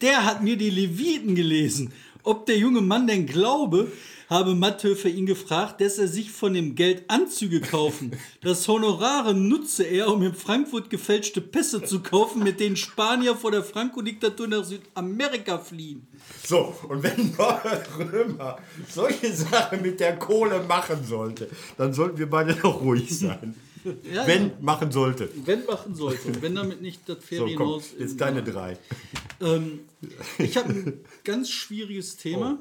[0.03, 1.93] Der hat mir die Leviten gelesen.
[2.23, 3.91] Ob der junge Mann denn glaube,
[4.29, 8.13] habe Matthöfer ihn gefragt, dass er sich von dem Geld Anzüge kaufen.
[8.43, 13.51] Das Honorare nutze er, um in Frankfurt gefälschte Pässe zu kaufen, mit denen Spanier vor
[13.51, 16.07] der Franco-Diktatur nach Südamerika fliehen.
[16.47, 22.29] So, und wenn Norbert Römer solche Sachen mit der Kohle machen sollte, dann sollten wir
[22.29, 23.55] beide doch ruhig sein.
[24.13, 24.53] Ja, wenn ja.
[24.61, 25.29] machen sollte.
[25.45, 26.29] Wenn machen sollte.
[26.29, 27.91] Und wenn damit nicht das So, komm, Ferienhaus.
[27.99, 28.79] jetzt in- deine drei.
[29.41, 29.81] Ähm,
[30.39, 32.59] ich habe ein ganz schwieriges Thema.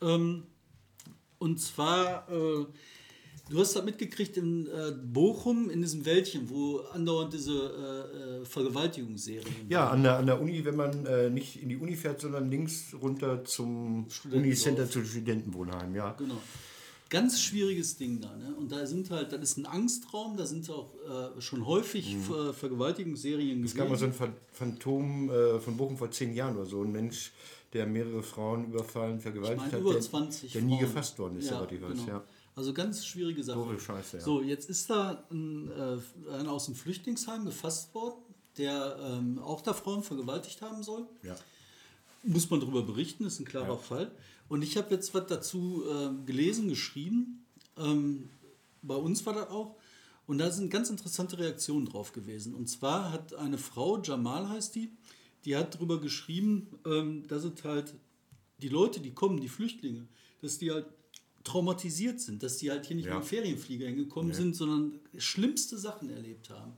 [0.00, 0.44] Ähm,
[1.38, 2.64] und zwar, äh,
[3.50, 8.44] du hast das mitgekriegt in äh, Bochum, in diesem Wäldchen, wo andauernd diese äh, äh,
[8.44, 12.20] Vergewaltigungsserien Ja, an der, an der Uni, wenn man äh, nicht in die Uni fährt,
[12.20, 16.12] sondern links runter zum Unicenter zu Studentenwohnheim, ja.
[16.12, 16.40] Genau.
[17.12, 18.34] Ganz schwieriges Ding da.
[18.36, 18.54] Ne?
[18.58, 20.90] Und da sind halt, das ist ein Angstraum, da sind auch
[21.36, 23.64] äh, schon häufig Ver Vergewaltigungsserien Mhm.
[23.66, 26.82] Es gab mal so ein Phan- Phantom äh, von Bochum vor zehn Jahren oder so,
[26.82, 27.32] ein Mensch,
[27.74, 31.36] der mehrere Frauen überfallen, Ich vergewaltigt meine, hat, über der, 20 der nie gefasst worden
[31.38, 31.90] ist, ja, soweit ich weiß.
[31.92, 32.06] genau.
[32.08, 32.24] Ja.
[32.56, 33.58] Also ganz schwierige Sache.
[33.58, 34.22] Doofe Scheiße, ja.
[34.22, 38.22] So, jetzt ist da ein, äh, einer aus dem Flüchtlingsheim gefasst worden,
[38.58, 41.06] der ähm, auch da Frauen vergewaltigt haben soll.
[41.22, 41.36] Ja.
[42.24, 44.12] Muss man darüber berichten, ist ein klarer Fall.
[44.52, 47.42] Und ich habe jetzt was dazu äh, gelesen, geschrieben.
[47.78, 48.28] Ähm,
[48.82, 49.76] bei uns war das auch.
[50.26, 52.54] Und da sind ganz interessante Reaktionen drauf gewesen.
[52.54, 54.90] Und zwar hat eine Frau, Jamal heißt die,
[55.46, 57.94] die hat darüber geschrieben, ähm, dass es halt
[58.58, 60.06] die Leute, die kommen, die Flüchtlinge,
[60.42, 60.84] dass die halt
[61.44, 63.16] traumatisiert sind, dass die halt hier nicht Ja.
[63.20, 66.74] mit Ferienflieger hingekommen sind, sondern schlimmste Sachen erlebt haben.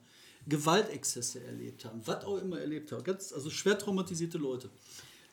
[0.47, 3.03] Gewaltexzesse erlebt haben, was auch immer erlebt haben.
[3.03, 4.71] Ganz, also schwer traumatisierte Leute.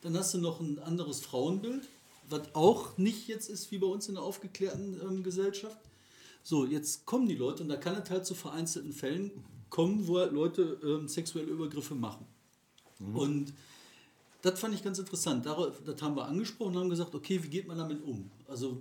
[0.00, 1.88] Dann hast du noch ein anderes Frauenbild,
[2.32, 5.78] was auch nicht jetzt ist wie bei uns in der aufgeklärten ähm, Gesellschaft.
[6.42, 9.30] So, jetzt kommen die Leute und da kann es halt zu vereinzelten Fällen
[9.70, 12.26] kommen, wo halt Leute ähm, sexuelle Übergriffe machen.
[13.14, 13.52] Und
[14.42, 15.46] das fand ich ganz interessant.
[15.46, 18.30] Darauf, das haben wir angesprochen und haben gesagt, okay, wie geht man damit um?
[18.48, 18.80] Also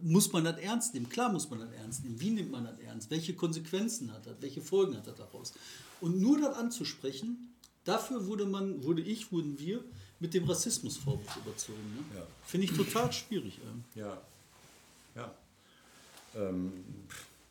[0.00, 1.08] muss man das ernst nehmen?
[1.08, 2.20] Klar muss man das ernst nehmen.
[2.20, 3.10] Wie nimmt man das ernst?
[3.10, 4.36] Welche Konsequenzen hat das?
[4.40, 5.52] Welche Folgen hat das daraus?
[6.00, 9.84] Und nur das anzusprechen, dafür wurde man, wurde ich, wurden wir
[10.22, 11.96] mit dem Rassismusvorwurf überzogen.
[11.96, 12.16] Ne?
[12.16, 12.26] Ja.
[12.46, 13.58] Finde ich total schwierig.
[13.58, 14.00] Ey.
[14.00, 14.22] Ja.
[15.16, 15.34] Ja.
[16.36, 16.72] Ähm,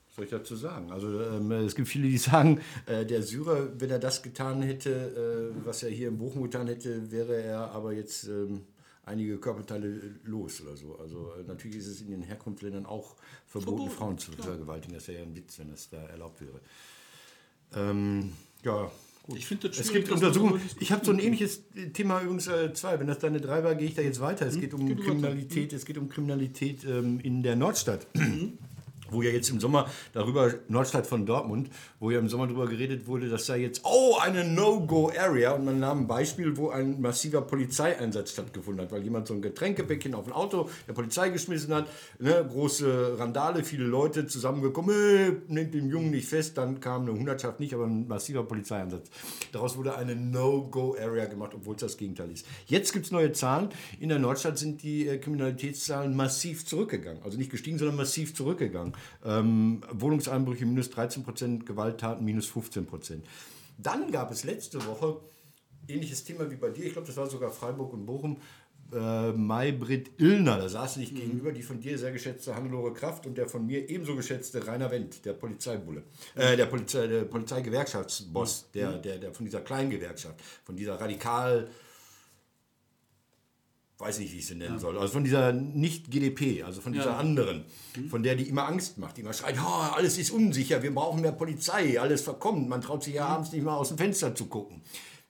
[0.07, 0.89] was soll ich dazu sagen?
[0.91, 5.53] Also ähm, es gibt viele, die sagen, äh, der Syrer, wenn er das getan hätte,
[5.53, 8.61] äh, was er hier in Bochum getan hätte, wäre er aber jetzt ähm,
[9.05, 10.97] einige Körperteile los oder so.
[10.97, 13.15] Also äh, natürlich ist es in den Herkunftsländern auch
[13.47, 14.47] verboten, Verboten, Frauen zu klar.
[14.47, 14.95] vergewaltigen.
[14.95, 16.61] Das wäre ja ein Witz, wenn das da erlaubt wäre.
[17.75, 18.31] Ähm,
[18.63, 18.89] ja,
[19.31, 19.39] gut.
[19.39, 20.61] Ich finde das Es schwierig, gibt Untersuchungen.
[20.79, 21.63] Ich habe so ein ähnliches
[21.93, 22.99] Thema übrigens äh, zwei.
[22.99, 24.45] Wenn das deine drei war, gehe ich da jetzt weiter.
[24.45, 24.87] Es geht um Hm?
[24.87, 25.11] Geh du weiter.
[25.11, 25.73] Kriminalität.
[25.73, 28.07] Es geht um Kriminalität ähm, in der Nordstadt.
[29.11, 31.69] Wo ja jetzt im Sommer darüber, Nordstadt von Dortmund,
[31.99, 35.51] wo ja im Sommer darüber geredet wurde, dass da jetzt, oh, eine No-Go-Area.
[35.51, 39.41] Und man nahm ein Beispiel, wo ein massiver Polizeieinsatz stattgefunden hat, weil jemand so ein
[39.41, 41.87] Getränkepäckchen auf ein Auto der Polizei geschmissen hat.
[42.19, 46.57] Ne, große Randale, viele Leute zusammengekommen, äh, nehmt den Jungen nicht fest.
[46.57, 49.09] Dann kam eine Hundertschaft nicht, aber ein massiver Polizeieinsatz.
[49.51, 52.45] Daraus wurde eine No-Go-Area gemacht, obwohl es das Gegenteil ist.
[52.67, 53.69] Jetzt gibt es neue Zahlen.
[53.99, 57.21] In der Nordstadt sind die äh, Kriminalitätszahlen massiv zurückgegangen.
[57.23, 58.93] Also nicht gestiegen, sondern massiv zurückgegangen.
[59.25, 63.25] Ähm, Wohnungseinbrüche minus 13 Prozent, Gewalttaten minus 15 Prozent.
[63.77, 65.19] Dann gab es letzte Woche
[65.87, 66.85] ähnliches Thema wie bei dir.
[66.85, 68.37] Ich glaube, das war sogar Freiburg und Bochum.
[68.93, 73.37] Äh, Maybrit Illner, da saß sich gegenüber die von dir sehr geschätzte Hannelore Kraft und
[73.37, 76.03] der von mir ebenso geschätzte Rainer Wendt, der Polizeibulle,
[76.35, 81.69] äh, der, Polizei, der Polizeigewerkschaftsboss, der, der, der von dieser Kleingewerkschaft, von dieser radikal
[84.01, 87.17] weiß nicht, wie ich sie nennen soll, also von dieser nicht-GDP, also von dieser Ja.
[87.17, 87.65] anderen,
[88.09, 91.21] von der die immer Angst macht, die immer schreit, "Oh, alles ist unsicher, wir brauchen
[91.21, 94.45] mehr Polizei, alles verkommt, man traut sich ja abends nicht mal aus dem Fenster zu
[94.47, 94.81] gucken.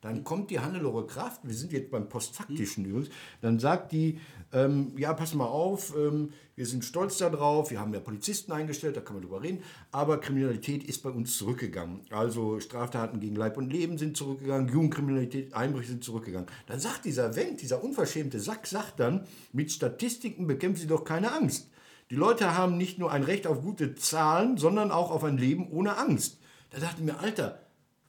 [0.02, 3.08] Dann kommt die Hannelore Kraft, wir sind jetzt beim Postfaktischen übrigens,
[3.40, 4.18] dann sagt die,
[4.52, 8.96] ähm, ja, pass mal auf, ähm, wir sind stolz darauf, wir haben mehr Polizisten eingestellt,
[8.96, 9.62] da kann man drüber reden,
[9.92, 12.00] aber Kriminalität ist bei uns zurückgegangen.
[12.10, 16.48] Also Straftaten gegen Leib und Leben sind zurückgegangen, Jugendkriminalität, Einbrüche sind zurückgegangen.
[16.66, 21.32] Dann sagt dieser Wendt, dieser unverschämte Sack, sagt dann, mit Statistiken bekämpfen Sie doch keine
[21.32, 21.70] Angst.
[22.10, 25.70] Die Leute haben nicht nur ein Recht auf gute Zahlen, sondern auch auf ein Leben
[25.70, 26.38] ohne Angst.
[26.70, 27.61] Da dachte ich mir, Alter,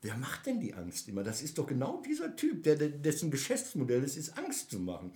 [0.04, 1.24] wer macht denn die Angst immer?
[1.24, 5.12] Das ist doch genau dieser Typ, der, dessen Geschäftsmodell es ist, Angst zu machen.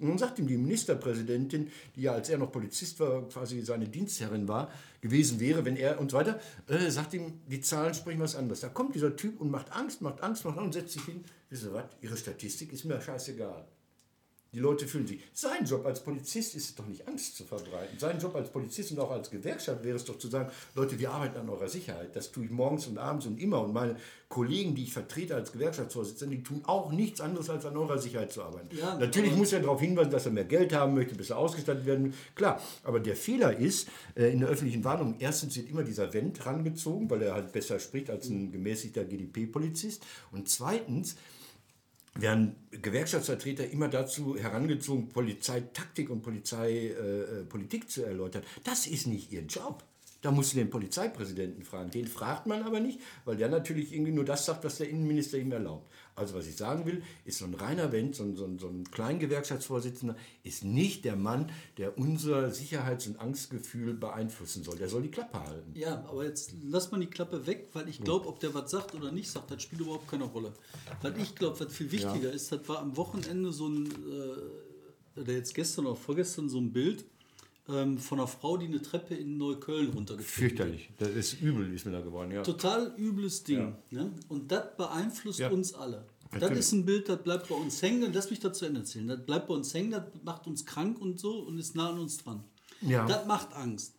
[0.00, 3.88] Und dann sagt ihm die Ministerpräsidentin, die ja als er noch Polizist war, quasi seine
[3.88, 4.70] Dienstherrin war,
[5.00, 8.60] gewesen wäre, wenn er und so weiter, äh, sagt ihm, die Zahlen sprechen was anderes.
[8.60, 11.24] Da kommt dieser Typ und macht Angst, macht Angst, macht Angst und setzt sich hin.
[11.48, 11.84] Wisst ihr was?
[12.00, 13.64] Ihre Statistik ist mir scheißegal.
[14.54, 15.20] Die Leute fühlen sich.
[15.32, 17.98] Sein Job als Polizist ist es doch nicht, Angst zu verbreiten.
[17.98, 21.10] Sein Job als Polizist und auch als Gewerkschaft wäre es doch zu sagen, Leute, wir
[21.10, 22.14] arbeiten an eurer Sicherheit.
[22.14, 23.60] Das tue ich morgens und abends und immer.
[23.60, 23.96] Und meine
[24.28, 28.32] Kollegen, die ich vertrete als Gewerkschaftsvorsitzender, die tun auch nichts anderes, als an eurer Sicherheit
[28.32, 28.68] zu arbeiten.
[28.76, 32.14] Ja, Natürlich muss er darauf hinweisen, dass er mehr Geld haben möchte, besser ausgestattet werden.
[32.36, 36.46] Klar, aber der Fehler ist, äh, in der öffentlichen Warnung, erstens wird immer dieser Wendt
[36.46, 40.04] rangezogen, weil er halt besser spricht als ein gemäßigter GDP-Polizist.
[40.30, 41.16] Und zweitens,
[42.14, 48.42] werden Gewerkschaftsvertreter immer dazu herangezogen, Polizeitaktik und Polizeipolitik äh, Politik zu erläutern.
[48.62, 49.84] Das ist nicht ihr Job.
[50.22, 51.90] Da musst du den Polizeipräsidenten fragen.
[51.90, 55.36] Den fragt man aber nicht, weil der natürlich irgendwie nur das sagt, was der Innenminister
[55.36, 55.92] ihm erlaubt.
[56.16, 58.68] Also was ich sagen will, ist so ein reiner Wendt, so ein, so ein, so
[58.68, 64.76] ein Kleingewerkschaftsvorsitzender, ist nicht der Mann, der unser Sicherheits- und Angstgefühl beeinflussen soll.
[64.76, 65.72] Der soll die Klappe halten.
[65.74, 68.94] Ja, aber jetzt lass mal die Klappe weg, weil ich glaube, ob der was sagt
[68.94, 70.52] oder nicht sagt, das spielt überhaupt keine Rolle.
[71.02, 75.32] Weil ich glaube, was viel wichtiger ist, das war am Wochenende so ein, äh, oder
[75.32, 77.04] jetzt gestern oder vorgestern so ein Bild
[77.68, 80.24] ähm, von einer Frau, die eine Treppe in Neukölln runtergetreten.
[80.24, 80.90] Fürchterlich.
[80.98, 82.42] Das ist übel, ist mir da geworden, ja.
[82.42, 83.74] Total übles Ding.
[83.90, 84.12] Ne?
[84.28, 85.50] Und das beeinflusst Ja.
[85.50, 86.06] uns alle.
[86.38, 88.12] Das ist ein Bild, das bleibt bei uns hängen.
[88.12, 89.06] Lass mich dazu Ende erzählen.
[89.06, 91.98] Das bleibt bei uns hängen, das macht uns krank und so und ist nah an
[92.00, 92.42] uns dran.
[92.80, 93.06] Ja.
[93.06, 93.94] Das macht Angst.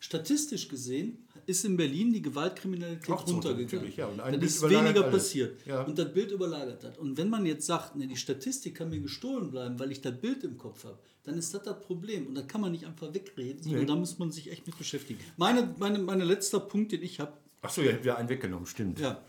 [0.00, 3.64] Statistisch gesehen ist in Berlin die Gewaltkriminalität Auch runtergegangen.
[3.64, 4.08] natürlich, ja.
[4.30, 5.12] Das ist weniger alles.
[5.12, 5.66] passiert.
[5.66, 5.82] Ja.
[5.82, 6.98] Und das Bild überlagert hat.
[6.98, 10.14] Und wenn man jetzt sagt, ne, die Statistik kann mir gestohlen bleiben, weil ich das
[10.20, 12.26] Bild im Kopf habe, dann ist das das Problem.
[12.26, 13.86] Und das kann man nicht einfach wegreden, sondern Nee.
[13.86, 15.20] da muss man sich echt mit beschäftigen.
[15.36, 17.32] Meine, meine, meine letzter Punkt, den ich habe,
[17.62, 19.00] Achso, ja, wieder einen weggenommen, stimmt.
[19.00, 19.20] ja,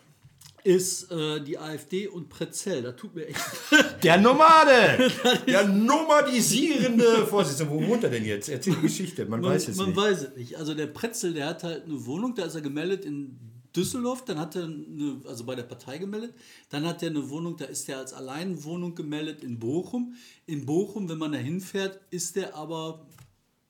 [0.64, 2.82] ist äh, die AfD und Prezell.
[2.82, 3.40] Da tut mir echt.
[4.04, 5.12] Der Nomade!
[5.48, 7.72] Der nomadisierende Vorsitzende.
[7.72, 8.50] Wo wohnt er denn jetzt?
[8.50, 9.98] Erzähl die Geschichte, man, man weiß es man nicht.
[9.98, 10.56] weiß es nicht.
[10.58, 13.38] Also der Pretzel, der hat halt eine Wohnung, da ist er gemeldet in
[13.76, 16.34] Düsseldorf, dann hat er eine, also bei der Partei gemeldet,
[16.70, 20.16] dann hat er eine Wohnung, da ist er als Alleinwohnung gemeldet in Bochum.
[20.48, 23.06] In Bochum, wenn man da hinfährt, ist der aber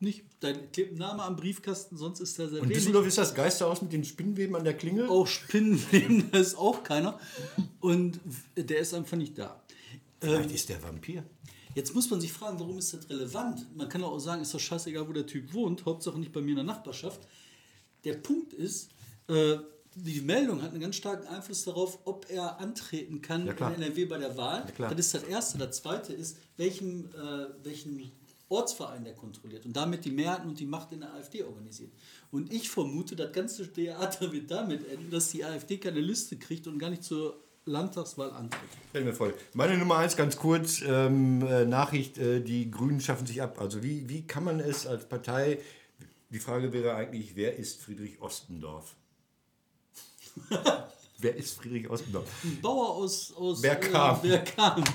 [0.02, 2.70] nicht, da klebt ein Name am Briefkasten, sonst ist er sehr Und.
[2.70, 5.10] Düsseldorf ist das Geisterhaus mit den Spinnweben an der Klingel?
[5.10, 7.20] auch Spinnenleben, da ist auch keiner.
[7.80, 8.20] Und
[8.56, 9.62] der ist einfach nicht da.
[10.22, 11.24] Vielleicht ist der Vampir.
[11.76, 13.66] Jetzt muss man sich fragen, warum ist das relevant?
[13.76, 16.52] Man kann auch sagen, ist doch scheißegal, wo der Typ wohnt, Hauptsache nicht bei mir
[16.52, 17.22] in der Nachbarschaft.
[18.04, 18.90] Der Punkt ist,
[19.28, 19.58] äh,
[19.96, 24.06] die Meldung hat einen ganz starken Einfluss darauf, ob er antreten kann Ja, in NRW
[24.06, 24.66] bei der Wahl.
[24.78, 25.58] Ja, das ist das Erste.
[25.58, 28.12] Das Zweite ist, welchen, äh, welchen
[28.50, 31.92] Ortsverein der kontrolliert und damit die Mehrheiten und die Macht in der AfD organisiert.
[32.32, 36.68] Und ich vermute, das ganze Theater wird damit enden, dass die AfD keine Liste kriegt
[36.68, 38.70] und gar nicht zur Landtagswahl antritt.
[38.90, 39.36] Stellen wir voll.
[39.54, 43.62] Meine Nummer eins, ganz kurz, ähm, äh, Nachricht, äh, die Grünen schaffen sich ab.
[43.62, 45.60] Also wie, wie kann man es als Partei,
[46.30, 48.96] die Frage wäre eigentlich, wer ist Friedrich Ostendorf?
[51.20, 52.28] wer ist Friedrich Ostendorf?
[52.44, 54.24] Ein Bauer aus, aus Bergkamp.
[54.24, 54.90] Äh, Bergkamp.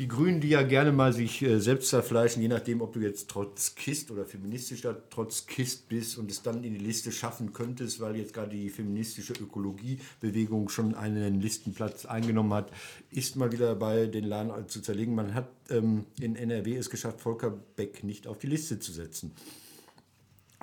[0.00, 3.28] Die Grünen, die ja gerne mal sich äh, selbst zerfleischen, je nachdem, ob du jetzt
[3.28, 8.32] Trotzkist oder feministischer Trotzkist bist und es dann in die Liste schaffen könntest, weil jetzt
[8.32, 12.72] gerade die feministische Ökologiebewegung schon einen Listenplatz eingenommen hat,
[13.10, 15.14] ist mal wieder dabei, den Laden zu zerlegen.
[15.14, 19.32] Man hat ähm, in NRW es geschafft, Volker Beck nicht auf die Liste zu setzen.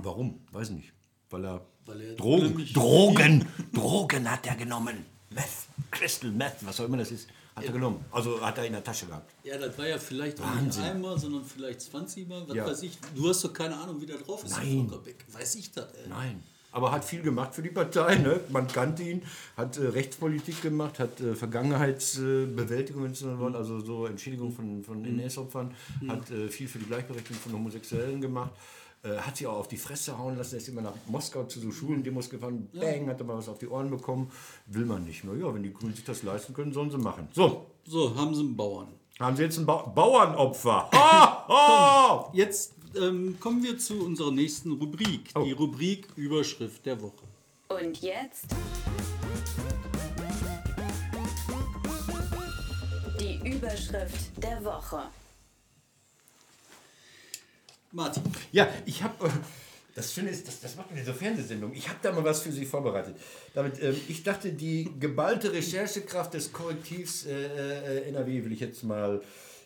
[0.02, 0.40] Warum?
[0.52, 0.94] Weiß nicht.
[1.30, 5.06] Weil er, Weil er Drogen, Drogen, Drogen hat er genommen.
[5.30, 8.06] Meth, Crystal Meth, was auch immer das ist, hat er genommen.
[8.12, 9.34] Also hat er in der Tasche gehabt.
[9.44, 10.84] Ja, das war ja vielleicht auch nicht Wahnsinn.
[10.84, 12.44] einmal, sondern vielleicht 20 Mal.
[12.48, 12.66] Was Ja.
[12.66, 12.98] weiß ich.
[13.16, 14.92] Du hast doch keine Ahnung, wie der drauf ist, Nein.
[15.32, 16.08] Weiß ich das, ey.
[16.10, 16.44] Nein.
[16.72, 18.16] Aber hat viel gemacht für die Partei.
[18.18, 18.40] Ne?
[18.50, 19.24] Man kannte ihn,
[19.56, 25.74] hat äh, Rechtspolitik gemacht, hat äh, Vergangenheitsbewältigung, so wollt, also so Entschädigung von, von NS-Opfern,
[26.08, 28.52] hat äh, viel für die Gleichberechtigung von Homosexuellen gemacht.
[29.04, 31.60] Äh, hat sie auch auf die Fresse hauen lassen, er ist immer nach Moskau zu
[31.60, 34.32] so Schulendemos gefahren, bang, hat er mal was auf die Ohren bekommen.
[34.66, 35.24] Will man nicht.
[35.24, 37.28] Na ja, wenn die Grünen sich das leisten können, sollen sie machen.
[37.34, 38.88] So, So, haben sie einen Bauern.
[39.20, 40.90] haben sie jetzt ein ba Bauernopfer.
[40.92, 42.30] Ha, ha!
[42.34, 45.30] Jetzt ähm, kommen wir zu unserer nächsten Rubrik.
[45.36, 45.44] Oh.
[45.44, 47.24] Die Rubrik Überschrift der Woche.
[47.70, 48.46] Und jetzt
[53.20, 55.04] die Überschrift der Woche.
[57.92, 59.30] Martin, Ja, ich habe.
[59.96, 61.74] Das Schöne ist, das, das macht mir diese Fernsehsendung.
[61.74, 63.16] Ich habe da mal was für Sie vorbereitet.
[63.56, 68.84] Damit, ähm, ich dachte, die geballte Recherchekraft des Korrektivs äh, äh, NRW will ich jetzt
[68.84, 69.22] mal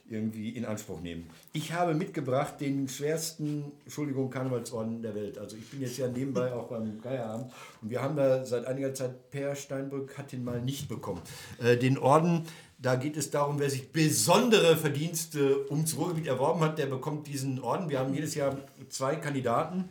[0.10, 1.29] irgendwie in Anspruch nehmen.
[1.53, 5.38] Ich habe mitgebracht den schwersten, Entschuldigung, Karnevalsorden der Welt.
[5.38, 8.93] Also ich bin jetzt ja nebenbei auch beim Geierabend und wir haben da seit einiger
[8.93, 11.21] Zeit, Per Steinbrück hat den mal nicht bekommen.
[11.62, 12.45] Äh, den Orden,
[12.82, 17.62] da geht es darum, wer sich besondere Verdienste ums Ruhrgebiet erworben hat, der bekommt diesen
[17.62, 17.89] Orden.
[17.89, 18.58] Wir haben jedes Jahr
[18.89, 19.88] zwei Kandidaten.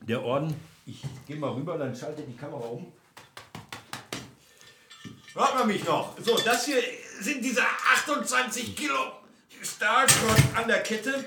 [0.00, 0.54] Der Orden,
[0.86, 2.92] ich gehe mal rüber, dann schaltet die Kamera um.
[5.34, 6.16] Hört man mich noch?
[6.20, 6.82] So, das hier
[7.20, 7.62] sind diese
[7.94, 9.12] 28 Kilo
[9.62, 11.24] Stahlschrott an der Kette.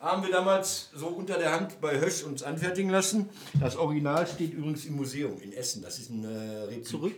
[0.00, 3.28] Haben wir damals so unter der Hand bei Hösch uns anfertigen lassen.
[3.60, 5.82] Das Original steht übrigens im Museum in Essen.
[5.82, 7.14] Das ist ein äh, zurück.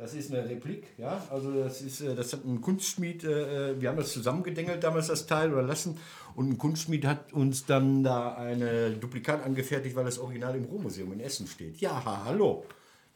[0.00, 1.22] Das ist eine Replik, ja.
[1.28, 5.26] Also das ist, äh, das hat ein Kunstschmied, äh, wir haben das zusammengedengelt damals das
[5.26, 5.98] Teil oder lassen
[6.34, 11.12] und ein Kunstschmied hat uns dann da eine Duplikat angefertigt, weil das Original im Ruhrmuseum
[11.12, 11.82] in Essen steht.
[11.82, 12.64] Ja, ha, hallo.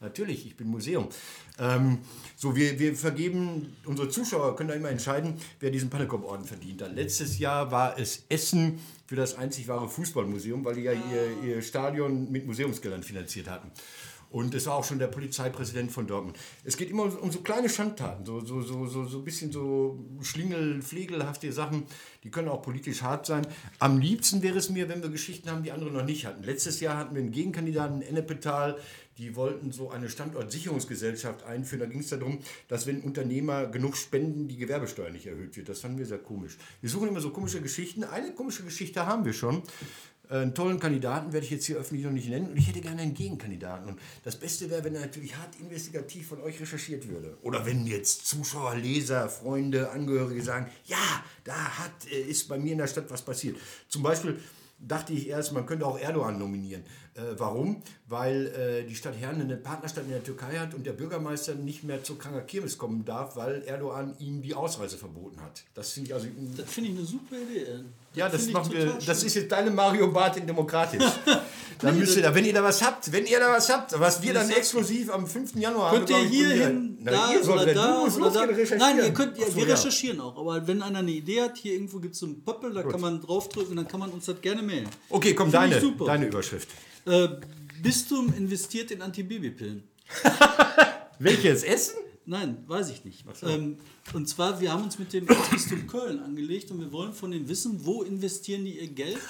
[0.01, 1.09] Natürlich, ich bin Museum.
[1.59, 2.01] Ähm,
[2.37, 6.95] so, wir, wir vergeben, unsere Zuschauer können da immer entscheiden, wer diesen Pannekop-Orden verdient hat.
[6.95, 11.63] Letztes Jahr war es Essen für das einzig wahre Fußballmuseum, weil die ja ihr, ihr
[11.63, 13.71] Stadion mit Museumsgeldern finanziert hatten.
[14.35, 16.37] Und es war auch schon der Polizeipräsident von Dortmund.
[16.65, 20.05] Es geht immer um, so kleine Schandtaten, so, so, so, so, so ein bisschen so
[20.23, 21.85] Schlingel, Flegelhafte Sachen,
[22.25, 23.47] die können auch politisch hart sein.
[23.79, 26.43] Am liebsten wäre es mir, wenn wir Geschichten haben, die andere noch nicht hatten.
[26.43, 28.77] Letztes Jahr hatten wir einen Gegenkandidaten in Ennepetal,
[29.19, 31.79] die wollten so eine Standortsicherungsgesellschaft einführen.
[31.79, 35.69] Da ging es darum, dass wenn Unternehmer genug spenden, die Gewerbesteuer nicht erhöht wird.
[35.69, 36.59] Das fanden wir sehr komisch.
[36.81, 38.03] Wir suchen immer so komische Geschichten.
[38.03, 39.63] Eine komische Geschichte haben wir schon.
[40.29, 42.49] Einen tollen Kandidaten werde ich jetzt hier öffentlich noch nicht nennen.
[42.49, 43.89] Und ich hätte gerne einen Gegenkandidaten.
[43.89, 47.37] Und das Beste wäre, wenn er natürlich hart investigativ von euch recherchiert würde.
[47.43, 52.73] Oder wenn jetzt Zuschauer, Leser, Freunde, Angehörige sagen, ja, da hat, äh, ist bei mir
[52.73, 53.57] in der Stadt was passiert.
[53.89, 54.39] Zum Beispiel
[54.79, 56.83] dachte ich erst, man könnte auch Erdogan nominieren.
[57.15, 57.83] Äh, warum?
[58.09, 61.85] Weil äh, die Stadt Herne eine Partnerstadt in der Türkei hat und der Bürgermeister nicht
[61.85, 65.65] mehr zur Kranker Kirmes kommen darf, weil Erdogan ihm die Ausreise verboten hat.
[65.75, 66.27] Das finde ich also...
[66.57, 67.85] Das finde ich eine super Idee.
[68.15, 68.87] Ja, das, ich machen wir.
[68.87, 69.27] total Das schön.
[69.27, 71.03] ist jetzt deine Mario Bart in Demokratisch.
[71.81, 74.23] dann müsst ihr da, wenn ihr da was habt, wenn ihr da was habt, was
[74.23, 75.57] wir dann exklusiv am 5.
[75.57, 76.29] Januar Könnt ihr haben.
[76.29, 78.77] hier hin, da ihr sollt, oder du da musst oder da.
[78.77, 79.75] Nein, ihr könnt, ja, so, wir ja.
[79.75, 80.37] recherchieren auch.
[80.39, 83.01] Aber wenn einer eine Idee hat, hier irgendwo gibt es so einen Pöppel, da kann
[83.01, 84.89] man draufdrücken, dann kann man uns das gerne mailen.
[85.11, 86.05] Okay, komm, Finde ich deine, super.
[86.07, 86.69] deine Überschrift.
[87.07, 87.29] Äh,
[87.83, 89.83] Bistum investiert in Antibabypillen.
[91.19, 91.97] Welches Essen?
[92.27, 93.25] Nein, weiß ich nicht.
[93.43, 93.77] Ähm,
[94.13, 97.49] und zwar, wir haben uns mit dem Erzbistum Köln angelegt und wir wollen von denen
[97.49, 99.21] wissen, wo investieren die ihr Geld.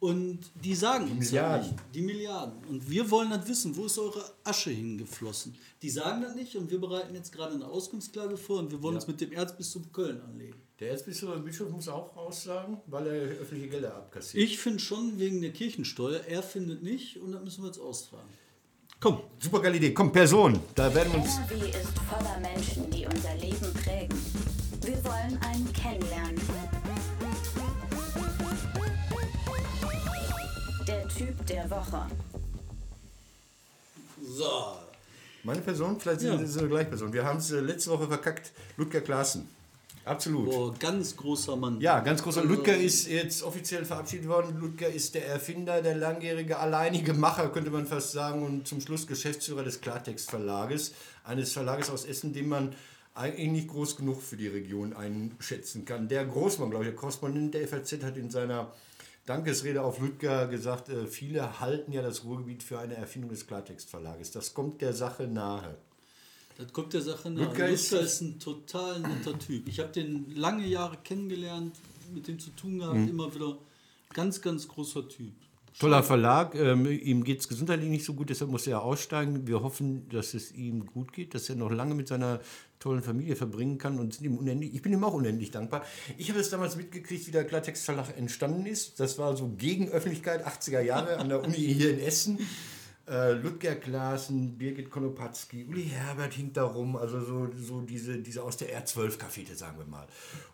[0.00, 1.70] Und die sagen uns ja Milliarden.
[1.70, 2.64] nicht, die Milliarden.
[2.68, 5.56] Und wir wollen das wissen, wo ist eure Asche hingeflossen?
[5.82, 8.94] Die sagen das nicht und wir bereiten jetzt gerade eine Auskunftsklage vor und wir wollen
[8.94, 10.54] uns mit dem Erzbistum Köln anlegen.
[10.78, 14.44] Der Erzbischof Bischof muss auch aussagen, weil er öffentliche Gelder abkassiert.
[14.44, 18.28] Ich finde schon wegen der Kirchensteuer, er findet nicht und das müssen wir jetzt austragen.
[19.00, 19.94] Komm, Super geile Idee.
[19.94, 20.60] Komm, Person.
[20.74, 21.36] Da werden wir uns.
[21.38, 24.18] NRW ist voller Menschen, die unser Leben prägen.
[24.82, 26.40] Wir wollen einen kennenlernen.
[30.86, 32.06] Der Typ der Woche.
[34.22, 34.78] so.
[35.44, 36.46] Meine Person, vielleicht sind Ja.
[36.46, 37.12] so eine Gleichperson.
[37.12, 38.52] Wir haben es äh, letzte Woche verkackt.
[38.76, 39.48] Ludger Klaassen.
[40.08, 40.50] Absolut.
[40.50, 41.80] Boah, ganz großer Mann.
[41.80, 42.44] Ja, ganz großer.
[42.44, 44.58] Ludger ist jetzt offiziell verabschiedet worden.
[44.58, 49.06] Ludger ist der Erfinder, der langjährige alleinige Macher, könnte man fast sagen, und zum Schluss
[49.06, 50.94] Geschäftsführer des Klartext Verlages,
[51.24, 52.74] eines Verlages aus Essen, den man
[53.14, 56.08] eigentlich nicht groß genug für die Region einschätzen kann.
[56.08, 58.72] Der Großmann, glaube ich, der Korrespondent der FAZ hat in seiner
[59.26, 63.90] Dankesrede auf Ludger gesagt, äh, viele halten ja das Ruhrgebiet für eine Erfindung des Klartext
[63.90, 64.30] Verlages.
[64.30, 65.76] Das kommt der Sache nahe.
[66.58, 67.28] Das kommt der Sache.
[67.28, 69.68] Ludger Ludger, ist- ist, ein total netter Typ.
[69.68, 71.76] Ich habe den lange Jahre kennengelernt,
[72.12, 73.56] mit dem zu tun gehabt, immer wieder.
[74.12, 75.32] Ganz, ganz großer Typ.
[75.78, 79.46] Toller Verlag, ähm, ihm geht es gesundheitlich nicht so gut, deshalb muss er aussteigen.
[79.46, 82.40] Wir hoffen, dass es ihm gut geht, dass er noch lange mit seiner
[82.80, 85.84] tollen Familie verbringen kann und sind ihm unendlich, ich bin ihm auch unendlich dankbar.
[86.16, 88.98] Ich habe es damals mitgekriegt, wie der Klartext Verlag entstanden ist.
[88.98, 92.38] Das war so gegen Öffentlichkeit, 80er Jahre an der Uni hier in Essen.
[93.10, 98.42] Äh, Ludger Klaassen, Birgit Konopatzki, Uli Herbert hing da rum, also so, so diese, diese
[98.42, 100.06] aus der R12-Kaffete, sagen wir mal.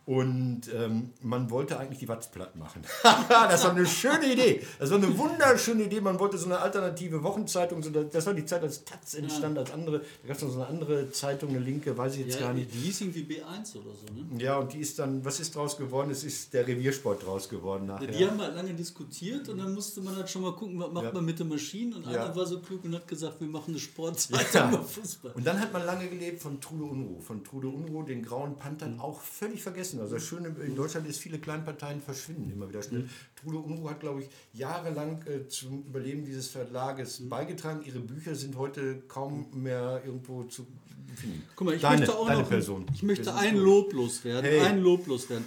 [0.06, 2.82] Und ähm, man wollte eigentlich die Watz platt machen.
[3.28, 4.62] das war eine schöne Idee.
[4.78, 6.00] Das war eine wunderschöne Idee.
[6.00, 9.72] Man wollte so eine alternative Wochenzeitung, so, das war die Zeit, als Taz entstand, als
[9.72, 12.46] andere, da gab es noch so eine andere Zeitung, eine linke, weiß ich jetzt Ja,
[12.48, 12.72] gar die nicht.
[12.74, 14.42] hieß irgendwie B1 oder so, ne?
[14.42, 16.10] Ja, und die ist dann, was ist draus geworden?
[16.10, 18.06] Es ist der Reviersport draus geworden nachher.
[18.06, 21.04] Die haben halt lange diskutiert und dann musste man halt schon mal gucken, was macht
[21.06, 21.12] Ja.
[21.12, 21.94] man mit den Maschinen.
[21.94, 22.24] Und Ja.
[22.26, 24.68] einer war so klug und hat gesagt, wir machen eine Sportzeitung Ja.
[24.68, 25.32] über Fußball.
[25.32, 27.20] Und dann hat man lange gelebt von Trude Unruh.
[27.20, 30.00] Von Trude Unruh, den grauen Panthern, auch völlig vergessen.
[30.00, 33.08] Also das Schöne in Deutschland ist, viele Kleinparteien verschwinden immer wieder schnell.
[33.36, 37.82] Trude Unruh hat, glaube ich, jahrelang äh, zum Überleben dieses Verlages beigetragen.
[37.84, 40.66] Ihre Bücher sind heute kaum mehr irgendwo zu
[41.14, 41.42] finden.
[41.56, 42.86] Guck mal, ich deine, möchte auch noch Person.
[42.94, 43.56] Ich möchte ein.
[43.56, 44.44] Lob loswerden.
[44.50, 44.60] Hey.
[44.60, 45.44] Ein Lob loswerden.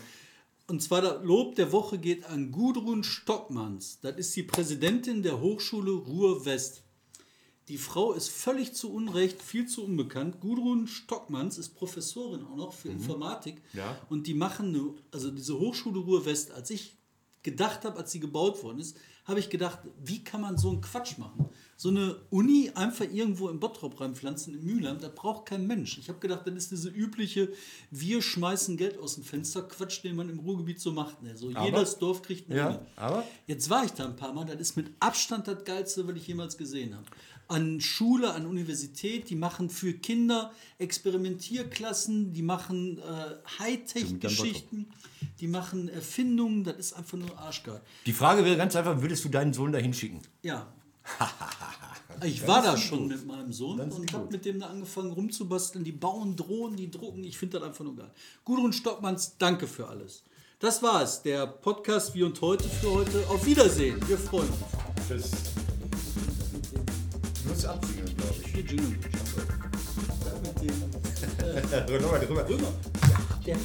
[0.69, 3.99] Und zwar das Lob der Woche geht an Gudrun Stockmanns.
[4.01, 6.83] Das ist die Präsidentin der Hochschule Ruhr-West.
[7.67, 10.39] Die Frau ist völlig zu Unrecht, viel zu unbekannt.
[10.39, 13.55] Gudrun Stockmanns ist Professorin auch noch für Informatik.
[13.73, 13.79] Mhm.
[13.79, 13.97] Ja.
[14.09, 16.95] Und die machen, eine, also diese Hochschule Ruhr-West, als ich
[17.43, 20.79] gedacht habe, als sie gebaut worden ist, habe ich gedacht, wie kann man so einen
[20.79, 21.49] Quatsch machen?
[21.75, 25.97] So eine Uni einfach irgendwo im Bottrop reinpflanzen, in Mühlheim, das braucht kein Mensch.
[25.97, 27.51] Ich habe gedacht, das ist diese übliche,
[27.91, 31.21] wir schmeißen Geld aus dem Fenster, Quatsch, den man im Ruhrgebiet so macht.
[31.21, 31.35] Ne?
[31.37, 32.79] So Aber- jedes Dorf kriegt eine Ja, Uni.
[32.95, 33.23] aber?
[33.47, 36.25] Jetzt war ich da ein paar Mal, das ist mit Abstand das Geilste, was ich
[36.27, 37.05] jemals gesehen habe.
[37.47, 44.87] An Schule, an Universität, die machen für Kinder Experimentierklassen, die machen äh, Hightech-Geschichten,
[45.39, 47.81] die machen Erfindungen, das ist einfach nur arschgeil.
[48.05, 50.21] Die Frage wäre ganz einfach, würdest du deinen Sohn dahin schicken?
[50.43, 50.67] Ja.
[52.23, 53.09] Ich war da schon gut.
[53.09, 55.83] mit meinem Sohn sind und habe mit dem da angefangen rumzubasteln.
[55.83, 57.23] Die bauen Drohnen, die drucken.
[57.23, 58.09] Ich finde das einfach nur geil.
[58.43, 60.23] Gudrun Stockmanns, danke für alles.
[60.59, 63.23] Das war es, der Podcast wie und heute für heute.
[63.29, 63.99] Auf Wiedersehen.
[64.07, 64.57] Wir freuen uns.
[65.07, 65.31] Das
[67.57, 68.47] musst absingen, glaube ich.
[68.53, 68.97] Hier Jingle.
[71.55, 72.49] Mit dem Rüber, rüber.
[72.49, 72.73] Römer.
[73.45, 73.57] Der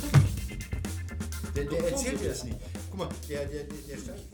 [1.55, 2.57] Der, der erzählt dir das nicht.
[2.91, 4.32] Guck mal, der, der, der, der.